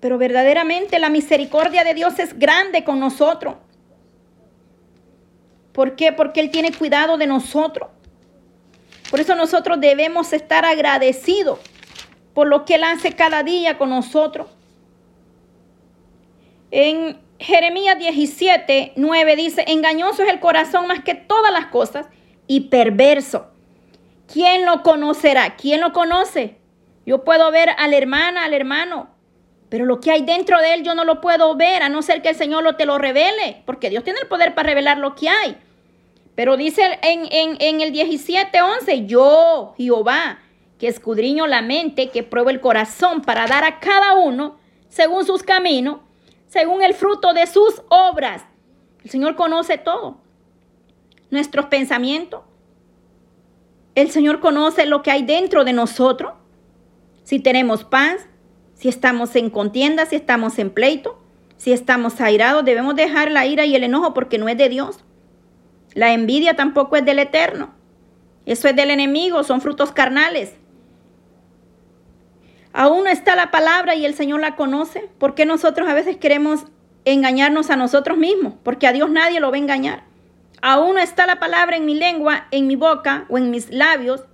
Pero 0.00 0.18
verdaderamente 0.18 0.98
la 0.98 1.08
misericordia 1.08 1.84
de 1.84 1.94
Dios 1.94 2.18
es 2.18 2.38
grande 2.38 2.84
con 2.84 3.00
nosotros. 3.00 3.56
¿Por 5.72 5.96
qué? 5.96 6.12
Porque 6.12 6.40
Él 6.40 6.50
tiene 6.50 6.72
cuidado 6.72 7.16
de 7.16 7.26
nosotros. 7.26 7.88
Por 9.10 9.20
eso 9.20 9.34
nosotros 9.34 9.80
debemos 9.80 10.32
estar 10.32 10.64
agradecidos 10.64 11.58
por 12.34 12.46
lo 12.46 12.64
que 12.64 12.76
Él 12.76 12.84
hace 12.84 13.12
cada 13.12 13.42
día 13.42 13.78
con 13.78 13.90
nosotros. 13.90 14.48
En 16.70 17.20
Jeremías 17.38 17.98
17, 17.98 18.94
9 18.96 19.36
dice, 19.36 19.64
engañoso 19.66 20.22
es 20.22 20.30
el 20.30 20.40
corazón 20.40 20.86
más 20.86 21.02
que 21.02 21.14
todas 21.14 21.52
las 21.52 21.66
cosas 21.66 22.06
y 22.46 22.68
perverso. 22.68 23.48
¿Quién 24.32 24.64
lo 24.64 24.82
conocerá? 24.82 25.56
¿Quién 25.56 25.80
lo 25.80 25.92
conoce? 25.92 26.56
Yo 27.04 27.24
puedo 27.24 27.50
ver 27.50 27.70
a 27.76 27.88
la 27.88 27.96
hermana, 27.96 28.44
al 28.44 28.54
hermano, 28.54 29.10
pero 29.72 29.86
lo 29.86 30.00
que 30.00 30.10
hay 30.10 30.20
dentro 30.20 30.60
de 30.60 30.74
él 30.74 30.82
yo 30.82 30.94
no 30.94 31.06
lo 31.06 31.22
puedo 31.22 31.56
ver, 31.56 31.82
a 31.82 31.88
no 31.88 32.02
ser 32.02 32.20
que 32.20 32.28
el 32.28 32.36
Señor 32.36 32.62
lo 32.62 32.76
te 32.76 32.84
lo 32.84 32.98
revele, 32.98 33.62
porque 33.64 33.88
Dios 33.88 34.04
tiene 34.04 34.18
el 34.20 34.28
poder 34.28 34.54
para 34.54 34.68
revelar 34.68 34.98
lo 34.98 35.14
que 35.14 35.30
hay. 35.30 35.56
Pero 36.34 36.58
dice 36.58 36.98
en, 37.00 37.26
en, 37.32 37.56
en 37.58 37.80
el 37.80 37.90
17, 37.90 38.60
11, 38.60 39.06
yo, 39.06 39.72
Jehová, 39.78 40.40
que 40.78 40.88
escudriño 40.88 41.46
la 41.46 41.62
mente, 41.62 42.10
que 42.10 42.22
pruebo 42.22 42.50
el 42.50 42.60
corazón 42.60 43.22
para 43.22 43.46
dar 43.46 43.64
a 43.64 43.80
cada 43.80 44.12
uno 44.16 44.58
según 44.90 45.24
sus 45.24 45.42
caminos 45.42 46.00
según 46.48 46.82
el 46.82 46.92
fruto 46.92 47.32
de 47.32 47.46
sus 47.46 47.80
obras. 47.88 48.44
El 49.02 49.10
Señor 49.10 49.36
conoce 49.36 49.78
todo. 49.78 50.18
Nuestros 51.30 51.64
pensamientos. 51.66 52.42
El 53.94 54.10
Señor 54.10 54.40
conoce 54.40 54.84
lo 54.84 55.02
que 55.02 55.10
hay 55.10 55.22
dentro 55.22 55.64
de 55.64 55.72
nosotros. 55.72 56.34
Si 57.24 57.40
tenemos 57.40 57.84
paz, 57.84 58.28
si 58.82 58.88
estamos 58.88 59.36
en 59.36 59.48
contienda, 59.48 60.06
si 60.06 60.16
estamos 60.16 60.58
en 60.58 60.68
pleito, 60.68 61.16
si 61.56 61.72
estamos 61.72 62.20
airados, 62.20 62.64
debemos 62.64 62.96
dejar 62.96 63.30
la 63.30 63.46
ira 63.46 63.64
y 63.64 63.76
el 63.76 63.84
enojo 63.84 64.12
porque 64.12 64.38
no 64.38 64.48
es 64.48 64.58
de 64.58 64.68
Dios. 64.68 65.04
La 65.94 66.12
envidia 66.12 66.56
tampoco 66.56 66.96
es 66.96 67.04
del 67.04 67.20
eterno. 67.20 67.72
Eso 68.44 68.66
es 68.66 68.74
del 68.74 68.90
enemigo, 68.90 69.44
son 69.44 69.60
frutos 69.60 69.92
carnales. 69.92 70.54
Aún 72.72 73.04
no 73.04 73.10
está 73.10 73.36
la 73.36 73.52
palabra 73.52 73.94
y 73.94 74.04
el 74.04 74.14
Señor 74.14 74.40
la 74.40 74.56
conoce. 74.56 75.08
¿Por 75.16 75.36
qué 75.36 75.46
nosotros 75.46 75.88
a 75.88 75.94
veces 75.94 76.16
queremos 76.16 76.64
engañarnos 77.04 77.70
a 77.70 77.76
nosotros 77.76 78.18
mismos? 78.18 78.54
Porque 78.64 78.88
a 78.88 78.92
Dios 78.92 79.12
nadie 79.12 79.38
lo 79.38 79.52
va 79.52 79.58
a 79.58 79.60
engañar. 79.60 80.02
Aún 80.60 80.96
no 80.96 81.00
está 81.00 81.28
la 81.28 81.38
palabra 81.38 81.76
en 81.76 81.84
mi 81.84 81.94
lengua, 81.94 82.48
en 82.50 82.66
mi 82.66 82.74
boca 82.74 83.26
o 83.28 83.38
en 83.38 83.52
mis 83.52 83.70
labios. 83.70 84.24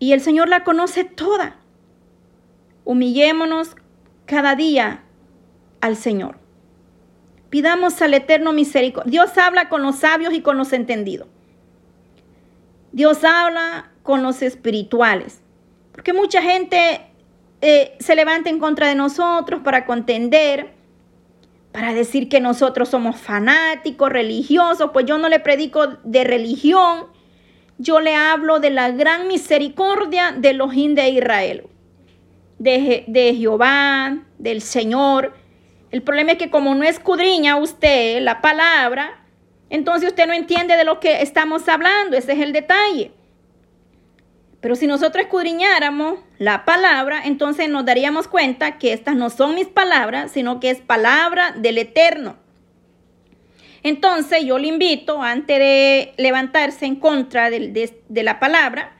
Y 0.00 0.14
el 0.14 0.20
Señor 0.20 0.48
la 0.48 0.64
conoce 0.64 1.04
toda. 1.04 1.58
Humillémonos 2.88 3.76
cada 4.24 4.54
día 4.54 5.04
al 5.82 5.94
Señor. 5.94 6.38
Pidamos 7.50 8.00
al 8.00 8.14
Eterno 8.14 8.54
misericordia. 8.54 9.10
Dios 9.10 9.36
habla 9.36 9.68
con 9.68 9.82
los 9.82 9.96
sabios 9.96 10.32
y 10.32 10.40
con 10.40 10.56
los 10.56 10.72
entendidos. 10.72 11.28
Dios 12.92 13.24
habla 13.24 13.90
con 14.02 14.22
los 14.22 14.40
espirituales. 14.40 15.42
Porque 15.92 16.14
mucha 16.14 16.40
gente 16.40 17.02
eh, 17.60 17.94
se 18.00 18.14
levanta 18.14 18.48
en 18.48 18.58
contra 18.58 18.88
de 18.88 18.94
nosotros 18.94 19.60
para 19.62 19.84
contender, 19.84 20.72
para 21.72 21.92
decir 21.92 22.30
que 22.30 22.40
nosotros 22.40 22.88
somos 22.88 23.18
fanáticos, 23.18 24.08
religiosos. 24.08 24.92
Pues 24.94 25.04
yo 25.04 25.18
no 25.18 25.28
le 25.28 25.40
predico 25.40 25.88
de 26.04 26.24
religión, 26.24 27.08
yo 27.76 28.00
le 28.00 28.14
hablo 28.14 28.60
de 28.60 28.70
la 28.70 28.92
gran 28.92 29.28
misericordia 29.28 30.32
de 30.32 30.54
los 30.54 30.74
de 30.74 31.10
Israel, 31.10 31.68
de, 32.58 33.04
de 33.06 33.34
Jehová, 33.34 34.18
del 34.38 34.62
Señor 34.62 35.32
el 35.90 36.02
problema 36.02 36.32
es 36.32 36.38
que 36.38 36.50
como 36.50 36.74
no 36.74 36.84
escudriña 36.84 37.56
usted 37.56 38.20
la 38.20 38.40
palabra, 38.40 39.24
entonces 39.70 40.10
usted 40.10 40.26
no 40.26 40.34
entiende 40.34 40.76
de 40.76 40.84
lo 40.84 41.00
que 41.00 41.22
estamos 41.22 41.68
hablando. 41.68 42.16
Ese 42.16 42.32
es 42.32 42.40
el 42.40 42.52
detalle. 42.52 43.12
Pero 44.60 44.74
si 44.74 44.86
nosotros 44.86 45.24
escudriñáramos 45.24 46.18
la 46.38 46.64
palabra, 46.64 47.22
entonces 47.24 47.68
nos 47.68 47.84
daríamos 47.84 48.28
cuenta 48.28 48.76
que 48.76 48.92
estas 48.92 49.14
no 49.14 49.30
son 49.30 49.54
mis 49.54 49.68
palabras, 49.68 50.32
sino 50.32 50.60
que 50.60 50.70
es 50.70 50.80
palabra 50.80 51.52
del 51.52 51.78
Eterno. 51.78 52.36
Entonces 53.84 54.44
yo 54.44 54.58
le 54.58 54.66
invito, 54.66 55.22
antes 55.22 55.58
de 55.58 56.12
levantarse 56.16 56.84
en 56.84 56.96
contra 56.96 57.48
de, 57.50 57.94
de 58.08 58.22
la 58.22 58.40
palabra, 58.40 58.96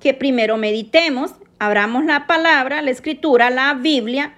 que 0.00 0.14
primero 0.14 0.56
meditemos, 0.56 1.34
abramos 1.58 2.04
la 2.04 2.26
palabra, 2.26 2.82
la 2.82 2.90
escritura, 2.90 3.50
la 3.50 3.74
Biblia, 3.74 4.34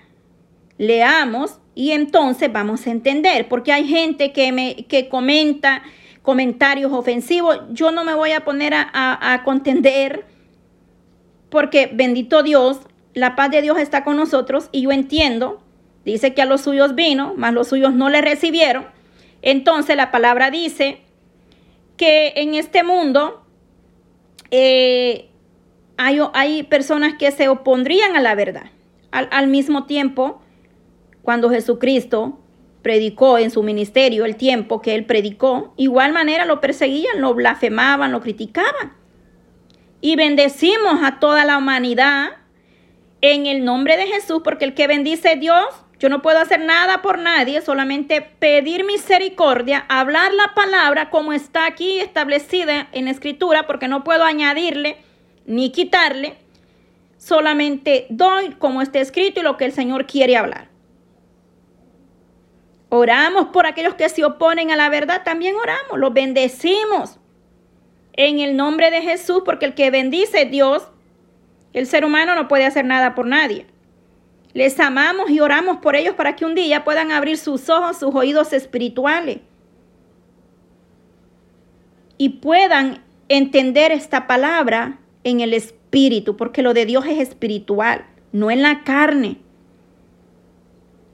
leamos 0.78 1.58
y 1.74 1.92
entonces 1.92 2.52
vamos 2.52 2.86
a 2.86 2.90
entender, 2.90 3.48
porque 3.48 3.72
hay 3.72 3.86
gente 3.86 4.32
que 4.32 4.52
me 4.52 4.86
que 4.88 5.08
comenta 5.08 5.82
comentarios 6.22 6.92
ofensivos. 6.92 7.60
Yo 7.70 7.90
no 7.90 8.04
me 8.04 8.14
voy 8.14 8.32
a 8.32 8.44
poner 8.44 8.74
a, 8.74 8.88
a 8.92 9.44
contender, 9.44 10.26
porque 11.50 11.90
bendito 11.92 12.42
Dios, 12.42 12.80
la 13.14 13.34
paz 13.36 13.50
de 13.50 13.62
Dios 13.62 13.78
está 13.78 14.04
con 14.04 14.16
nosotros 14.16 14.68
y 14.72 14.82
yo 14.82 14.92
entiendo. 14.92 15.62
Dice 16.04 16.34
que 16.34 16.42
a 16.42 16.46
los 16.46 16.62
suyos 16.62 16.94
vino, 16.94 17.34
mas 17.36 17.52
los 17.52 17.68
suyos 17.68 17.92
no 17.92 18.08
le 18.08 18.22
recibieron. 18.22 18.86
Entonces 19.42 19.96
la 19.96 20.10
palabra 20.10 20.50
dice 20.50 21.02
que 21.96 22.32
en 22.36 22.54
este 22.54 22.82
mundo 22.82 23.44
eh, 24.50 25.28
hay, 25.98 26.62
personas 26.62 27.14
que 27.14 27.30
se 27.32 27.48
opondrían 27.48 28.16
a 28.16 28.20
la 28.20 28.34
verdad. 28.34 28.70
Al, 29.10 29.48
mismo 29.48 29.84
tiempo, 29.84 30.40
cuando 31.22 31.50
Jesucristo 31.50 32.38
predicó 32.82 33.38
en 33.38 33.50
su 33.50 33.62
ministerio 33.62 34.24
el 34.24 34.36
tiempo 34.36 34.80
que 34.80 34.94
él 34.94 35.04
predicó, 35.06 35.74
igual 35.76 36.12
manera 36.12 36.44
lo 36.44 36.60
perseguían, 36.60 37.20
lo 37.20 37.34
blasfemaban, 37.34 38.12
lo 38.12 38.20
criticaban. 38.20 38.92
Y 40.00 40.14
bendecimos 40.14 41.02
a 41.02 41.18
toda 41.18 41.44
la 41.44 41.58
humanidad 41.58 42.28
en 43.20 43.46
el 43.46 43.64
nombre 43.64 43.96
de 43.96 44.06
Jesús, 44.06 44.42
porque 44.44 44.66
el 44.66 44.74
que 44.74 44.86
bendice 44.86 45.34
Dios, 45.34 45.66
yo 45.98 46.08
no 46.08 46.22
puedo 46.22 46.38
hacer 46.38 46.60
nada 46.60 47.02
por 47.02 47.18
nadie, 47.18 47.60
solamente 47.60 48.20
pedir 48.20 48.84
misericordia, 48.84 49.84
hablar 49.88 50.32
la 50.32 50.54
palabra 50.54 51.10
como 51.10 51.32
está 51.32 51.66
aquí 51.66 51.98
establecida 51.98 52.88
en 52.92 53.06
la 53.06 53.10
escritura, 53.10 53.66
porque 53.66 53.88
no 53.88 54.04
puedo 54.04 54.22
añadirle 54.22 55.07
ni 55.48 55.70
quitarle, 55.72 56.36
solamente 57.16 58.06
doy 58.10 58.50
como 58.58 58.82
está 58.82 59.00
escrito 59.00 59.40
y 59.40 59.42
lo 59.42 59.56
que 59.56 59.64
el 59.64 59.72
Señor 59.72 60.06
quiere 60.06 60.36
hablar. 60.36 60.68
Oramos 62.90 63.46
por 63.48 63.66
aquellos 63.66 63.94
que 63.94 64.08
se 64.08 64.24
oponen 64.24 64.70
a 64.70 64.76
la 64.76 64.88
verdad, 64.88 65.22
también 65.24 65.56
oramos, 65.56 65.98
los 65.98 66.12
bendecimos 66.12 67.18
en 68.12 68.38
el 68.38 68.56
nombre 68.56 68.90
de 68.90 69.02
Jesús, 69.02 69.42
porque 69.44 69.66
el 69.66 69.74
que 69.74 69.90
bendice 69.90 70.44
Dios, 70.44 70.88
el 71.72 71.86
ser 71.86 72.04
humano 72.04 72.34
no 72.34 72.46
puede 72.46 72.64
hacer 72.64 72.84
nada 72.84 73.14
por 73.14 73.26
nadie. 73.26 73.66
Les 74.54 74.78
amamos 74.80 75.30
y 75.30 75.40
oramos 75.40 75.78
por 75.78 75.96
ellos 75.96 76.14
para 76.14 76.36
que 76.36 76.44
un 76.44 76.54
día 76.54 76.84
puedan 76.84 77.10
abrir 77.12 77.36
sus 77.36 77.68
ojos, 77.68 77.98
sus 77.98 78.14
oídos 78.14 78.52
espirituales 78.52 79.40
y 82.18 82.30
puedan 82.30 83.04
entender 83.28 83.92
esta 83.92 84.26
palabra 84.26 84.98
en 85.24 85.40
el 85.40 85.54
espíritu, 85.54 86.36
porque 86.36 86.62
lo 86.62 86.74
de 86.74 86.86
Dios 86.86 87.06
es 87.06 87.18
espiritual, 87.18 88.04
no 88.32 88.50
en 88.50 88.62
la 88.62 88.84
carne. 88.84 89.38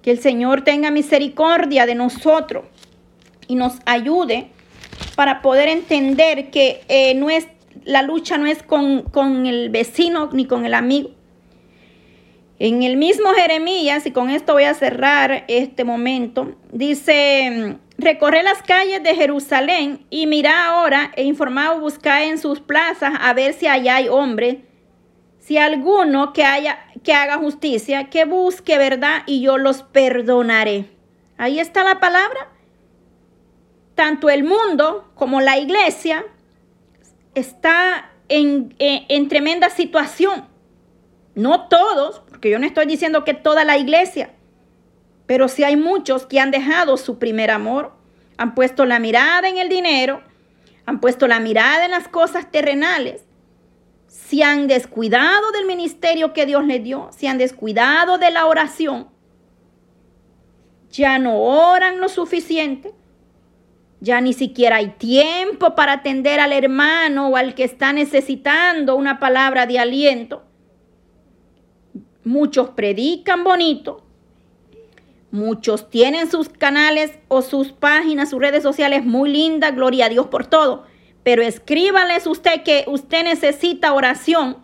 Que 0.03 0.11
el 0.11 0.19
Señor 0.19 0.63
tenga 0.63 0.91
misericordia 0.91 1.87
de 1.87 1.95
nosotros 1.95 2.65
y 3.49 3.55
nos 3.55 3.79
ayude 3.87 4.49
para 5.17 5.43
poder 5.43 5.69
entender 5.69 6.51
que 6.51 6.83
eh, 6.89 7.15
no 7.15 7.31
es, 7.31 7.47
la 7.85 8.03
lucha 8.03 8.37
no 8.37 8.47
es 8.47 8.63
con, 8.63 9.03
con 9.03 9.47
el 9.47 9.71
vecino 9.71 10.31
ni 10.33 10.47
con 10.47 10.67
el 10.67 10.75
amigo. 10.75 11.11
En 12.59 12.83
el 12.83 12.97
mismo 12.97 13.31
Jeremías, 13.31 14.07
y 14.07 14.13
con 14.13 14.31
esto 14.31 14.53
voy 14.53 14.65
a 14.65 14.75
cerrar 14.75 15.45
este 15.49 15.85
momento, 15.85 16.55
dice, 16.73 17.79
recorre 17.99 18.43
las 18.43 18.63
calles 18.63 19.03
de 19.03 19.15
Jerusalén 19.15 20.07
y 20.11 20.27
mira 20.27 20.67
ahora 20.67 21.13
e 21.17 21.25
informado 21.25 21.81
busca 21.81 22.25
en 22.25 22.39
sus 22.39 22.61
plazas 22.61 23.15
a 23.21 23.33
ver 23.33 23.55
si 23.55 23.67
allá 23.67 23.97
hay 23.97 24.09
hombres 24.09 24.59
si 25.39 25.59
alguno 25.59 26.33
que 26.33 26.43
haya 26.43 26.79
que 27.03 27.13
haga 27.13 27.37
justicia, 27.37 28.09
que 28.09 28.25
busque 28.25 28.79
verdad 28.79 29.23
y 29.27 29.43
yo 29.43 29.59
los 29.59 29.83
perdonaré. 29.83 30.91
Ahí 31.37 31.61
está 31.61 31.85
la 31.85 32.01
palabra. 32.01 32.49
Tanto 33.95 34.31
el 34.31 34.43
mundo 34.43 35.11
como 35.15 35.41
la 35.43 35.59
iglesia 35.59 36.25
está 37.35 38.11
en, 38.29 38.75
en, 38.79 39.29
tremenda 39.29 39.69
situación. 39.69 40.49
No 41.35 41.69
todos, 41.69 42.23
porque 42.29 42.49
yo 42.49 42.59
no 42.59 42.67
estoy 42.67 42.87
diciendo 42.87 43.23
que 43.25 43.35
toda 43.35 43.65
la 43.65 43.77
iglesia, 43.77 44.31
pero 45.27 45.49
sí 45.49 45.65
hay 45.65 45.77
muchos 45.77 46.27
que 46.27 46.41
han 46.41 46.51
dejado 46.51 46.97
su 46.97 47.19
primer 47.19 47.51
amor, 47.51 47.93
han 48.37 48.55
puesto 48.55 48.85
la 48.85 48.99
mirada 48.99 49.49
en 49.49 49.59
el 49.59 49.69
dinero, 49.69 50.23
han 50.87 51.01
puesto 51.01 51.27
la 51.27 51.41
mirada 51.41 51.85
en 51.85 51.93
las 51.93 52.09
cosas 52.09 52.51
terrenales. 52.51 53.25
Se 54.07 54.43
han 54.43 54.67
descuidado 54.67 55.51
del 55.53 55.67
ministerio 55.67 56.33
que 56.33 56.47
Dios 56.47 56.65
les 56.67 56.83
dio, 56.83 57.09
se 57.17 57.29
han 57.29 57.39
descuidado 57.39 58.19
de 58.19 58.31
la 58.31 58.47
oración, 58.47 59.09
ya 60.91 61.19
no 61.19 61.39
oran 61.39 62.01
lo 62.01 62.09
suficiente, 62.09 62.93
ya 64.01 64.21
ni 64.21 64.33
siquiera 64.33 64.77
hay 64.77 64.91
tiempo 64.91 65.75
para 65.75 65.95
atender 65.95 66.39
al 66.39 66.53
hermano 66.53 67.29
o 67.29 67.37
al 67.37 67.55
que 67.55 67.65
está 67.65 67.93
necesitando 67.93 68.95
una 68.95 69.19
palabra 69.19 69.67
de 69.67 69.79
aliento. 69.79 70.45
Muchos 72.23 72.71
predican 72.71 73.43
bonito, 73.43 74.04
muchos 75.35 75.91
tienen 75.91 76.31
sus 76.31 76.49
canales 76.49 77.13
o 77.29 77.43
sus 77.43 77.73
páginas, 77.73 78.31
sus 78.31 78.41
redes 78.41 78.63
sociales 78.63 79.05
muy 79.05 79.31
lindas, 79.31 79.75
gloria 79.75 80.07
a 80.07 80.09
Dios 80.09 80.29
por 80.29 80.47
todo 80.47 80.85
pero 81.25 81.43
escríbanles 81.43 82.27
usted 82.27 82.63
que 82.63 82.85
usted 82.87 83.25
necesita 83.25 83.95
oración, 83.95 84.59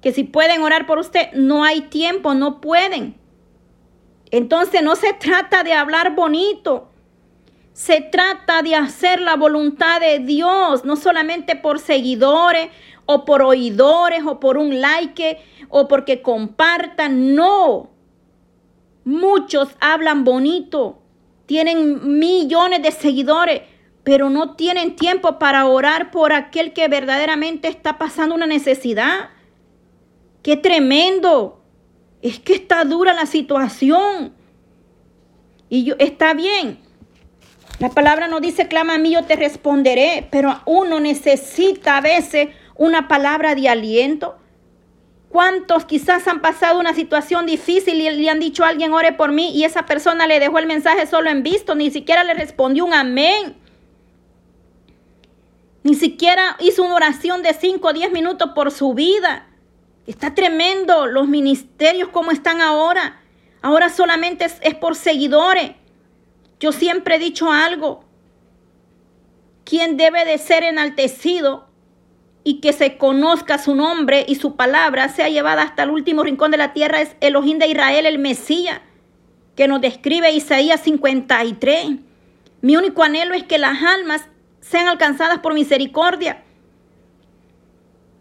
que 0.00 0.12
si 0.12 0.24
pueden 0.24 0.62
orar 0.62 0.86
por 0.86 0.98
usted, 0.98 1.32
no 1.34 1.64
hay 1.64 1.82
tiempo, 1.82 2.32
no 2.32 2.60
pueden. 2.60 3.18
Entonces 4.30 4.82
no 4.82 4.94
se 4.94 5.12
trata 5.12 5.64
de 5.64 5.74
hablar 5.74 6.14
bonito, 6.14 6.88
se 7.72 8.00
trata 8.00 8.62
de 8.62 8.76
hacer 8.76 9.20
la 9.20 9.34
voluntad 9.34 10.00
de 10.00 10.20
Dios, 10.20 10.84
no 10.84 10.94
solamente 10.94 11.56
por 11.56 11.80
seguidores 11.80 12.70
o 13.04 13.24
por 13.24 13.42
oidores 13.42 14.22
o 14.24 14.38
por 14.38 14.58
un 14.58 14.80
like 14.80 15.38
o 15.68 15.88
porque 15.88 16.22
compartan, 16.22 17.34
no. 17.34 17.90
Muchos 19.04 19.70
hablan 19.80 20.24
bonito, 20.24 21.02
tienen 21.46 22.18
millones 22.18 22.82
de 22.82 22.92
seguidores, 22.92 23.62
pero 24.02 24.30
no 24.30 24.56
tienen 24.56 24.96
tiempo 24.96 25.38
para 25.38 25.66
orar 25.66 26.10
por 26.10 26.32
aquel 26.32 26.72
que 26.72 26.88
verdaderamente 26.88 27.68
está 27.68 27.98
pasando 27.98 28.34
una 28.34 28.46
necesidad. 28.46 29.30
¡Qué 30.42 30.56
tremendo! 30.56 31.62
Es 32.22 32.38
que 32.38 32.54
está 32.54 32.84
dura 32.84 33.14
la 33.14 33.26
situación. 33.26 34.34
Y 35.68 35.84
yo, 35.84 35.94
está 35.98 36.34
bien. 36.34 36.78
La 37.78 37.88
palabra 37.88 38.28
no 38.28 38.40
dice, 38.40 38.68
clama 38.68 38.94
a 38.94 38.98
mí, 38.98 39.12
yo 39.12 39.24
te 39.24 39.36
responderé, 39.36 40.28
pero 40.30 40.60
uno 40.66 41.00
necesita 41.00 41.96
a 41.96 42.00
veces 42.02 42.48
una 42.76 43.08
palabra 43.08 43.54
de 43.54 43.68
aliento. 43.68 44.39
¿Cuántos 45.30 45.84
quizás 45.84 46.26
han 46.26 46.40
pasado 46.40 46.80
una 46.80 46.92
situación 46.92 47.46
difícil 47.46 48.00
y 48.00 48.10
le 48.10 48.28
han 48.28 48.40
dicho 48.40 48.64
a 48.64 48.68
alguien, 48.68 48.92
ore 48.92 49.12
por 49.12 49.30
mí, 49.30 49.52
y 49.54 49.62
esa 49.62 49.86
persona 49.86 50.26
le 50.26 50.40
dejó 50.40 50.58
el 50.58 50.66
mensaje 50.66 51.06
solo 51.06 51.30
en 51.30 51.44
visto, 51.44 51.76
ni 51.76 51.92
siquiera 51.92 52.24
le 52.24 52.34
respondió 52.34 52.84
un 52.84 52.92
amén? 52.92 53.56
Ni 55.84 55.94
siquiera 55.94 56.56
hizo 56.58 56.82
una 56.82 56.96
oración 56.96 57.42
de 57.42 57.54
5 57.54 57.86
o 57.86 57.92
10 57.92 58.10
minutos 58.10 58.50
por 58.56 58.72
su 58.72 58.92
vida. 58.92 59.46
Está 60.04 60.34
tremendo 60.34 61.06
los 61.06 61.28
ministerios 61.28 62.08
como 62.08 62.32
están 62.32 62.60
ahora. 62.60 63.20
Ahora 63.62 63.88
solamente 63.88 64.46
es, 64.62 64.74
por 64.74 64.96
seguidores. 64.96 65.76
Yo 66.58 66.72
siempre 66.72 67.14
he 67.14 67.18
dicho 67.20 67.52
algo. 67.52 68.02
Quien 69.62 69.96
debe 69.96 70.24
de 70.24 70.38
ser 70.38 70.64
enaltecido 70.64 71.69
y 72.42 72.60
que 72.60 72.72
se 72.72 72.96
conozca 72.96 73.58
su 73.58 73.74
nombre 73.74 74.24
y 74.26 74.36
su 74.36 74.56
palabra 74.56 75.08
sea 75.08 75.28
llevada 75.28 75.62
hasta 75.62 75.82
el 75.82 75.90
último 75.90 76.22
rincón 76.22 76.50
de 76.50 76.56
la 76.56 76.72
tierra 76.72 77.00
es 77.00 77.16
Elohim 77.20 77.58
de 77.58 77.68
Israel, 77.68 78.06
el 78.06 78.18
Mesías, 78.18 78.80
que 79.56 79.68
nos 79.68 79.80
describe 79.80 80.32
Isaías 80.32 80.80
53. 80.80 81.98
Mi 82.62 82.76
único 82.76 83.02
anhelo 83.02 83.34
es 83.34 83.44
que 83.44 83.58
las 83.58 83.82
almas 83.82 84.22
sean 84.60 84.88
alcanzadas 84.88 85.40
por 85.40 85.54
misericordia. 85.54 86.42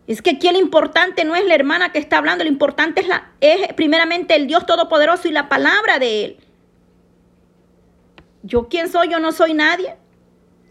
Es 0.07 0.21
que 0.21 0.31
aquí 0.31 0.47
el 0.47 0.55
importante 0.55 1.23
no 1.23 1.35
es 1.35 1.45
la 1.45 1.55
hermana 1.55 1.91
que 1.91 1.99
está 1.99 2.17
hablando, 2.17 2.43
lo 2.43 2.49
importante 2.49 3.01
es, 3.01 3.07
la, 3.07 3.31
es 3.41 3.73
primeramente 3.73 4.35
el 4.35 4.47
Dios 4.47 4.65
Todopoderoso 4.65 5.27
y 5.27 5.31
la 5.31 5.47
palabra 5.47 5.99
de 5.99 6.25
Él. 6.25 6.37
¿Yo 8.41 8.67
quién 8.69 8.89
soy? 8.89 9.09
Yo 9.09 9.19
no 9.19 9.31
soy 9.31 9.53
nadie. 9.53 9.95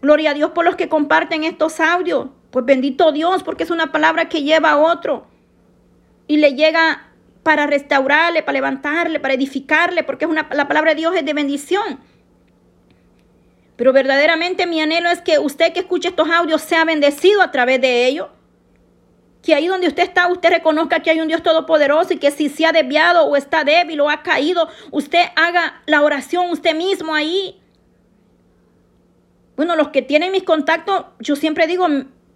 Gloria 0.01 0.31
a 0.31 0.33
Dios 0.33 0.51
por 0.51 0.65
los 0.65 0.75
que 0.75 0.89
comparten 0.89 1.43
estos 1.43 1.79
audios. 1.79 2.27
Pues 2.51 2.65
bendito 2.65 3.11
Dios, 3.11 3.43
porque 3.43 3.63
es 3.63 3.71
una 3.71 3.91
palabra 3.91 4.29
que 4.29 4.43
lleva 4.43 4.71
a 4.71 4.77
otro 4.77 5.27
y 6.27 6.37
le 6.37 6.53
llega 6.53 7.09
para 7.43 7.67
restaurarle, 7.67 8.43
para 8.43 8.53
levantarle, 8.53 9.19
para 9.19 9.33
edificarle, 9.33 10.03
porque 10.03 10.25
es 10.25 10.31
una, 10.31 10.47
la 10.51 10.67
palabra 10.67 10.91
de 10.91 10.97
Dios 10.97 11.15
es 11.15 11.25
de 11.25 11.33
bendición. 11.33 11.99
Pero 13.75 13.93
verdaderamente 13.93 14.67
mi 14.67 14.81
anhelo 14.81 15.09
es 15.09 15.21
que 15.21 15.39
usted 15.39 15.71
que 15.71 15.79
escuche 15.79 16.09
estos 16.09 16.29
audios 16.29 16.61
sea 16.61 16.83
bendecido 16.85 17.41
a 17.41 17.49
través 17.49 17.79
de 17.79 18.07
ellos. 18.07 18.27
Que 19.41 19.55
ahí 19.55 19.67
donde 19.67 19.87
usted 19.87 20.03
está, 20.03 20.27
usted 20.27 20.49
reconozca 20.49 20.99
que 20.99 21.11
hay 21.11 21.21
un 21.21 21.29
Dios 21.29 21.41
todopoderoso 21.41 22.13
y 22.13 22.17
que 22.17 22.29
si 22.29 22.49
se 22.49 22.65
ha 22.65 22.73
desviado 22.73 23.25
o 23.25 23.37
está 23.37 23.63
débil 23.63 24.01
o 24.01 24.09
ha 24.09 24.21
caído, 24.21 24.67
usted 24.91 25.23
haga 25.37 25.81
la 25.85 26.01
oración 26.01 26.51
usted 26.51 26.75
mismo 26.75 27.15
ahí. 27.15 27.57
Bueno, 29.55 29.77
los 29.77 29.89
que 29.89 30.01
tienen 30.01 30.33
mis 30.33 30.43
contactos, 30.43 31.05
yo 31.19 31.37
siempre 31.37 31.65
digo, 31.65 31.87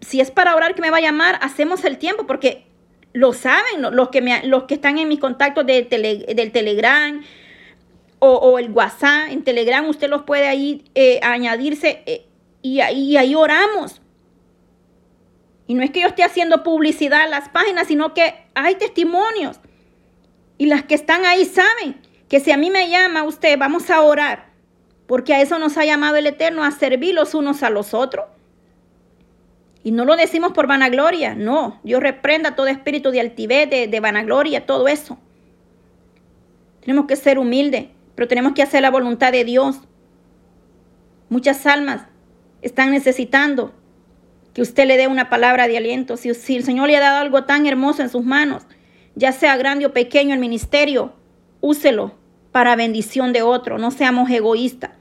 si 0.04 0.22
es 0.22 0.32
para 0.32 0.56
orar 0.56 0.76
que 0.76 0.82
me 0.82 0.90
va 0.90 0.98
a 0.98 1.02
llamar, 1.02 1.40
hacemos 1.42 1.84
el 1.86 1.98
tiempo 1.98 2.26
porque 2.28 2.66
lo 3.14 3.34
saben 3.34 3.82
los 3.92 4.10
que, 4.10 4.22
me, 4.22 4.46
los 4.48 4.64
que 4.64 4.74
están 4.74 4.98
en 4.98 5.08
mis 5.08 5.20
contactos 5.20 5.66
de 5.66 5.84
del 5.84 6.52
Telegram 6.52 7.24
o, 8.20 8.58
el 8.58 8.72
WhatsApp. 8.72 9.30
En 9.30 9.44
Telegram 9.44 9.88
usted 9.88 10.10
los 10.10 10.24
puede 10.24 10.48
ahí 10.48 10.86
eh, 10.96 11.20
añadirse 11.22 12.04
eh, 12.06 12.26
y, 12.62 12.82
y 12.82 13.18
ahí 13.18 13.36
oramos. 13.36 14.02
Y 15.68 15.76
no 15.76 15.84
es 15.84 15.92
que 15.92 16.02
yo 16.02 16.08
esté 16.08 16.24
haciendo 16.24 16.64
publicidad 16.64 17.22
a 17.22 17.28
las 17.28 17.50
páginas, 17.50 17.88
sino 17.88 18.14
que 18.14 18.34
hay 18.56 18.76
testimonios. 18.76 19.60
Y 20.58 20.68
las 20.68 20.84
que 20.84 20.96
están 20.96 21.26
ahí 21.26 21.46
saben 21.46 22.02
que 22.30 22.40
si 22.40 22.52
a 22.52 22.58
mí 22.58 22.70
me 22.70 22.90
llama 22.90 23.24
usted, 23.24 23.58
vamos 23.58 23.90
a 23.90 24.02
orar. 24.02 24.52
Porque 25.08 25.34
a 25.34 25.42
eso 25.42 25.60
nos 25.60 25.78
ha 25.78 25.86
llamado 25.86 26.16
el 26.16 26.28
Eterno, 26.28 26.64
a 26.64 26.72
servir 26.72 27.14
los 27.14 27.34
unos 27.34 27.64
a 27.64 27.70
los 27.70 27.94
otros. 27.94 28.26
Y 29.84 29.92
no 29.92 30.06
lo 30.06 30.16
decimos 30.16 30.54
por 30.54 30.66
vanagloria, 30.66 31.36
no. 31.36 31.80
Dios 31.84 32.02
reprenda 32.02 32.56
todo 32.56 32.68
espíritu 32.68 33.12
de 33.12 33.20
altivez, 33.20 33.70
de, 33.70 34.00
vanagloria, 34.00 34.66
todo 34.66 34.88
eso. 34.88 35.18
Tenemos 36.80 37.06
que 37.06 37.18
ser 37.18 37.38
humildes, 37.38 37.88
pero 38.16 38.28
tenemos 38.28 38.54
que 38.54 38.64
hacer 38.64 38.82
la 38.82 38.92
voluntad 38.92 39.34
de 39.34 39.44
Dios. 39.44 39.82
Muchas 41.28 41.66
almas 41.66 42.06
están 42.62 42.92
necesitando 42.92 43.74
que 44.54 44.62
usted 44.62 44.88
le 44.88 44.96
dé 44.96 45.08
una 45.08 45.30
palabra 45.30 45.68
de 45.68 45.78
aliento. 45.78 46.16
Si, 46.16 46.34
si, 46.34 46.56
el 46.56 46.64
Señor 46.64 46.88
le 46.88 46.96
ha 46.96 47.02
dado 47.02 47.18
algo 47.18 47.44
tan 47.44 47.66
hermoso 47.66 48.02
en 48.02 48.10
sus 48.10 48.24
manos, 48.24 48.64
ya 49.16 49.34
sea 49.34 49.58
grande 49.58 49.86
o 49.86 49.94
pequeño 49.94 50.34
el 50.34 50.40
ministerio, 50.40 51.14
úselo 51.60 52.16
para 52.54 52.78
bendición 52.78 53.34
de 53.34 53.42
otro. 53.42 53.80
No 53.80 53.92
seamos 53.92 54.30
egoístas, 54.30 54.92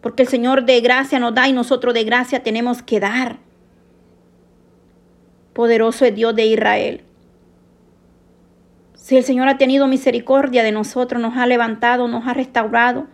porque 0.00 0.22
el 0.22 0.28
Señor 0.28 0.64
de 0.64 0.80
gracia 0.80 1.20
nos 1.20 1.32
da 1.32 1.46
y 1.46 1.52
nosotros 1.52 1.94
de 1.94 2.02
gracia 2.02 2.42
tenemos 2.42 2.82
que 2.82 2.98
dar. 2.98 3.49
Poderoso 5.52 6.04
es 6.04 6.14
Dios 6.14 6.34
de 6.34 6.46
Israel. 6.46 7.04
Si 8.94 9.16
el 9.16 9.24
Señor 9.24 9.48
ha 9.48 9.58
tenido 9.58 9.88
misericordia 9.88 10.62
de 10.62 10.72
nosotros, 10.72 11.20
nos 11.20 11.36
ha 11.36 11.46
levantado, 11.46 12.06
nos 12.06 12.26
ha 12.26 12.34
restaurado. 12.34 13.06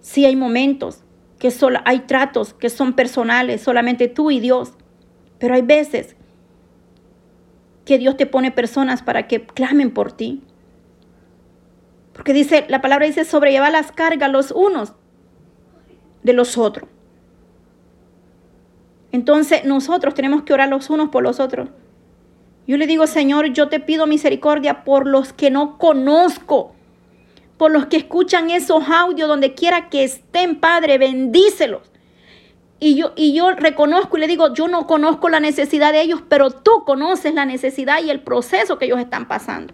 Si 0.00 0.24
hay 0.26 0.36
momentos 0.36 1.02
que 1.38 1.50
solo 1.50 1.80
hay 1.84 2.00
tratos 2.00 2.54
que 2.54 2.70
son 2.70 2.94
personales, 2.94 3.62
solamente 3.62 4.08
tú 4.08 4.30
y 4.30 4.40
Dios. 4.40 4.72
Pero 5.38 5.54
hay 5.54 5.62
veces 5.62 6.16
que 7.84 7.98
Dios 7.98 8.16
te 8.16 8.26
pone 8.26 8.50
personas 8.50 9.02
para 9.02 9.26
que 9.26 9.46
clamen 9.46 9.92
por 9.92 10.12
ti. 10.12 10.42
Porque 12.12 12.32
dice, 12.32 12.64
la 12.68 12.80
palabra 12.80 13.06
dice 13.06 13.24
sobrellevar 13.24 13.72
las 13.72 13.92
cargas 13.92 14.30
los 14.30 14.50
unos 14.50 14.94
de 16.22 16.32
los 16.32 16.58
otros. 16.58 16.88
Entonces 19.16 19.64
nosotros 19.64 20.12
tenemos 20.12 20.42
que 20.42 20.52
orar 20.52 20.68
los 20.68 20.90
unos 20.90 21.08
por 21.08 21.22
los 21.22 21.40
otros. 21.40 21.70
Yo 22.66 22.76
le 22.76 22.86
digo, 22.86 23.06
Señor, 23.06 23.46
yo 23.46 23.70
te 23.70 23.80
pido 23.80 24.06
misericordia 24.06 24.84
por 24.84 25.06
los 25.06 25.32
que 25.32 25.50
no 25.50 25.78
conozco, 25.78 26.74
por 27.56 27.70
los 27.70 27.86
que 27.86 27.96
escuchan 27.96 28.50
esos 28.50 28.86
audios 28.90 29.26
donde 29.26 29.54
quiera 29.54 29.88
que 29.88 30.04
estén, 30.04 30.60
Padre, 30.60 30.98
bendícelos. 30.98 31.80
Y 32.78 32.96
yo, 32.96 33.14
y 33.16 33.32
yo 33.32 33.52
reconozco 33.52 34.18
y 34.18 34.20
le 34.20 34.26
digo, 34.26 34.52
yo 34.52 34.68
no 34.68 34.86
conozco 34.86 35.30
la 35.30 35.40
necesidad 35.40 35.92
de 35.92 36.02
ellos, 36.02 36.22
pero 36.28 36.50
tú 36.50 36.84
conoces 36.84 37.32
la 37.32 37.46
necesidad 37.46 38.02
y 38.04 38.10
el 38.10 38.20
proceso 38.20 38.76
que 38.76 38.84
ellos 38.84 39.00
están 39.00 39.28
pasando. 39.28 39.72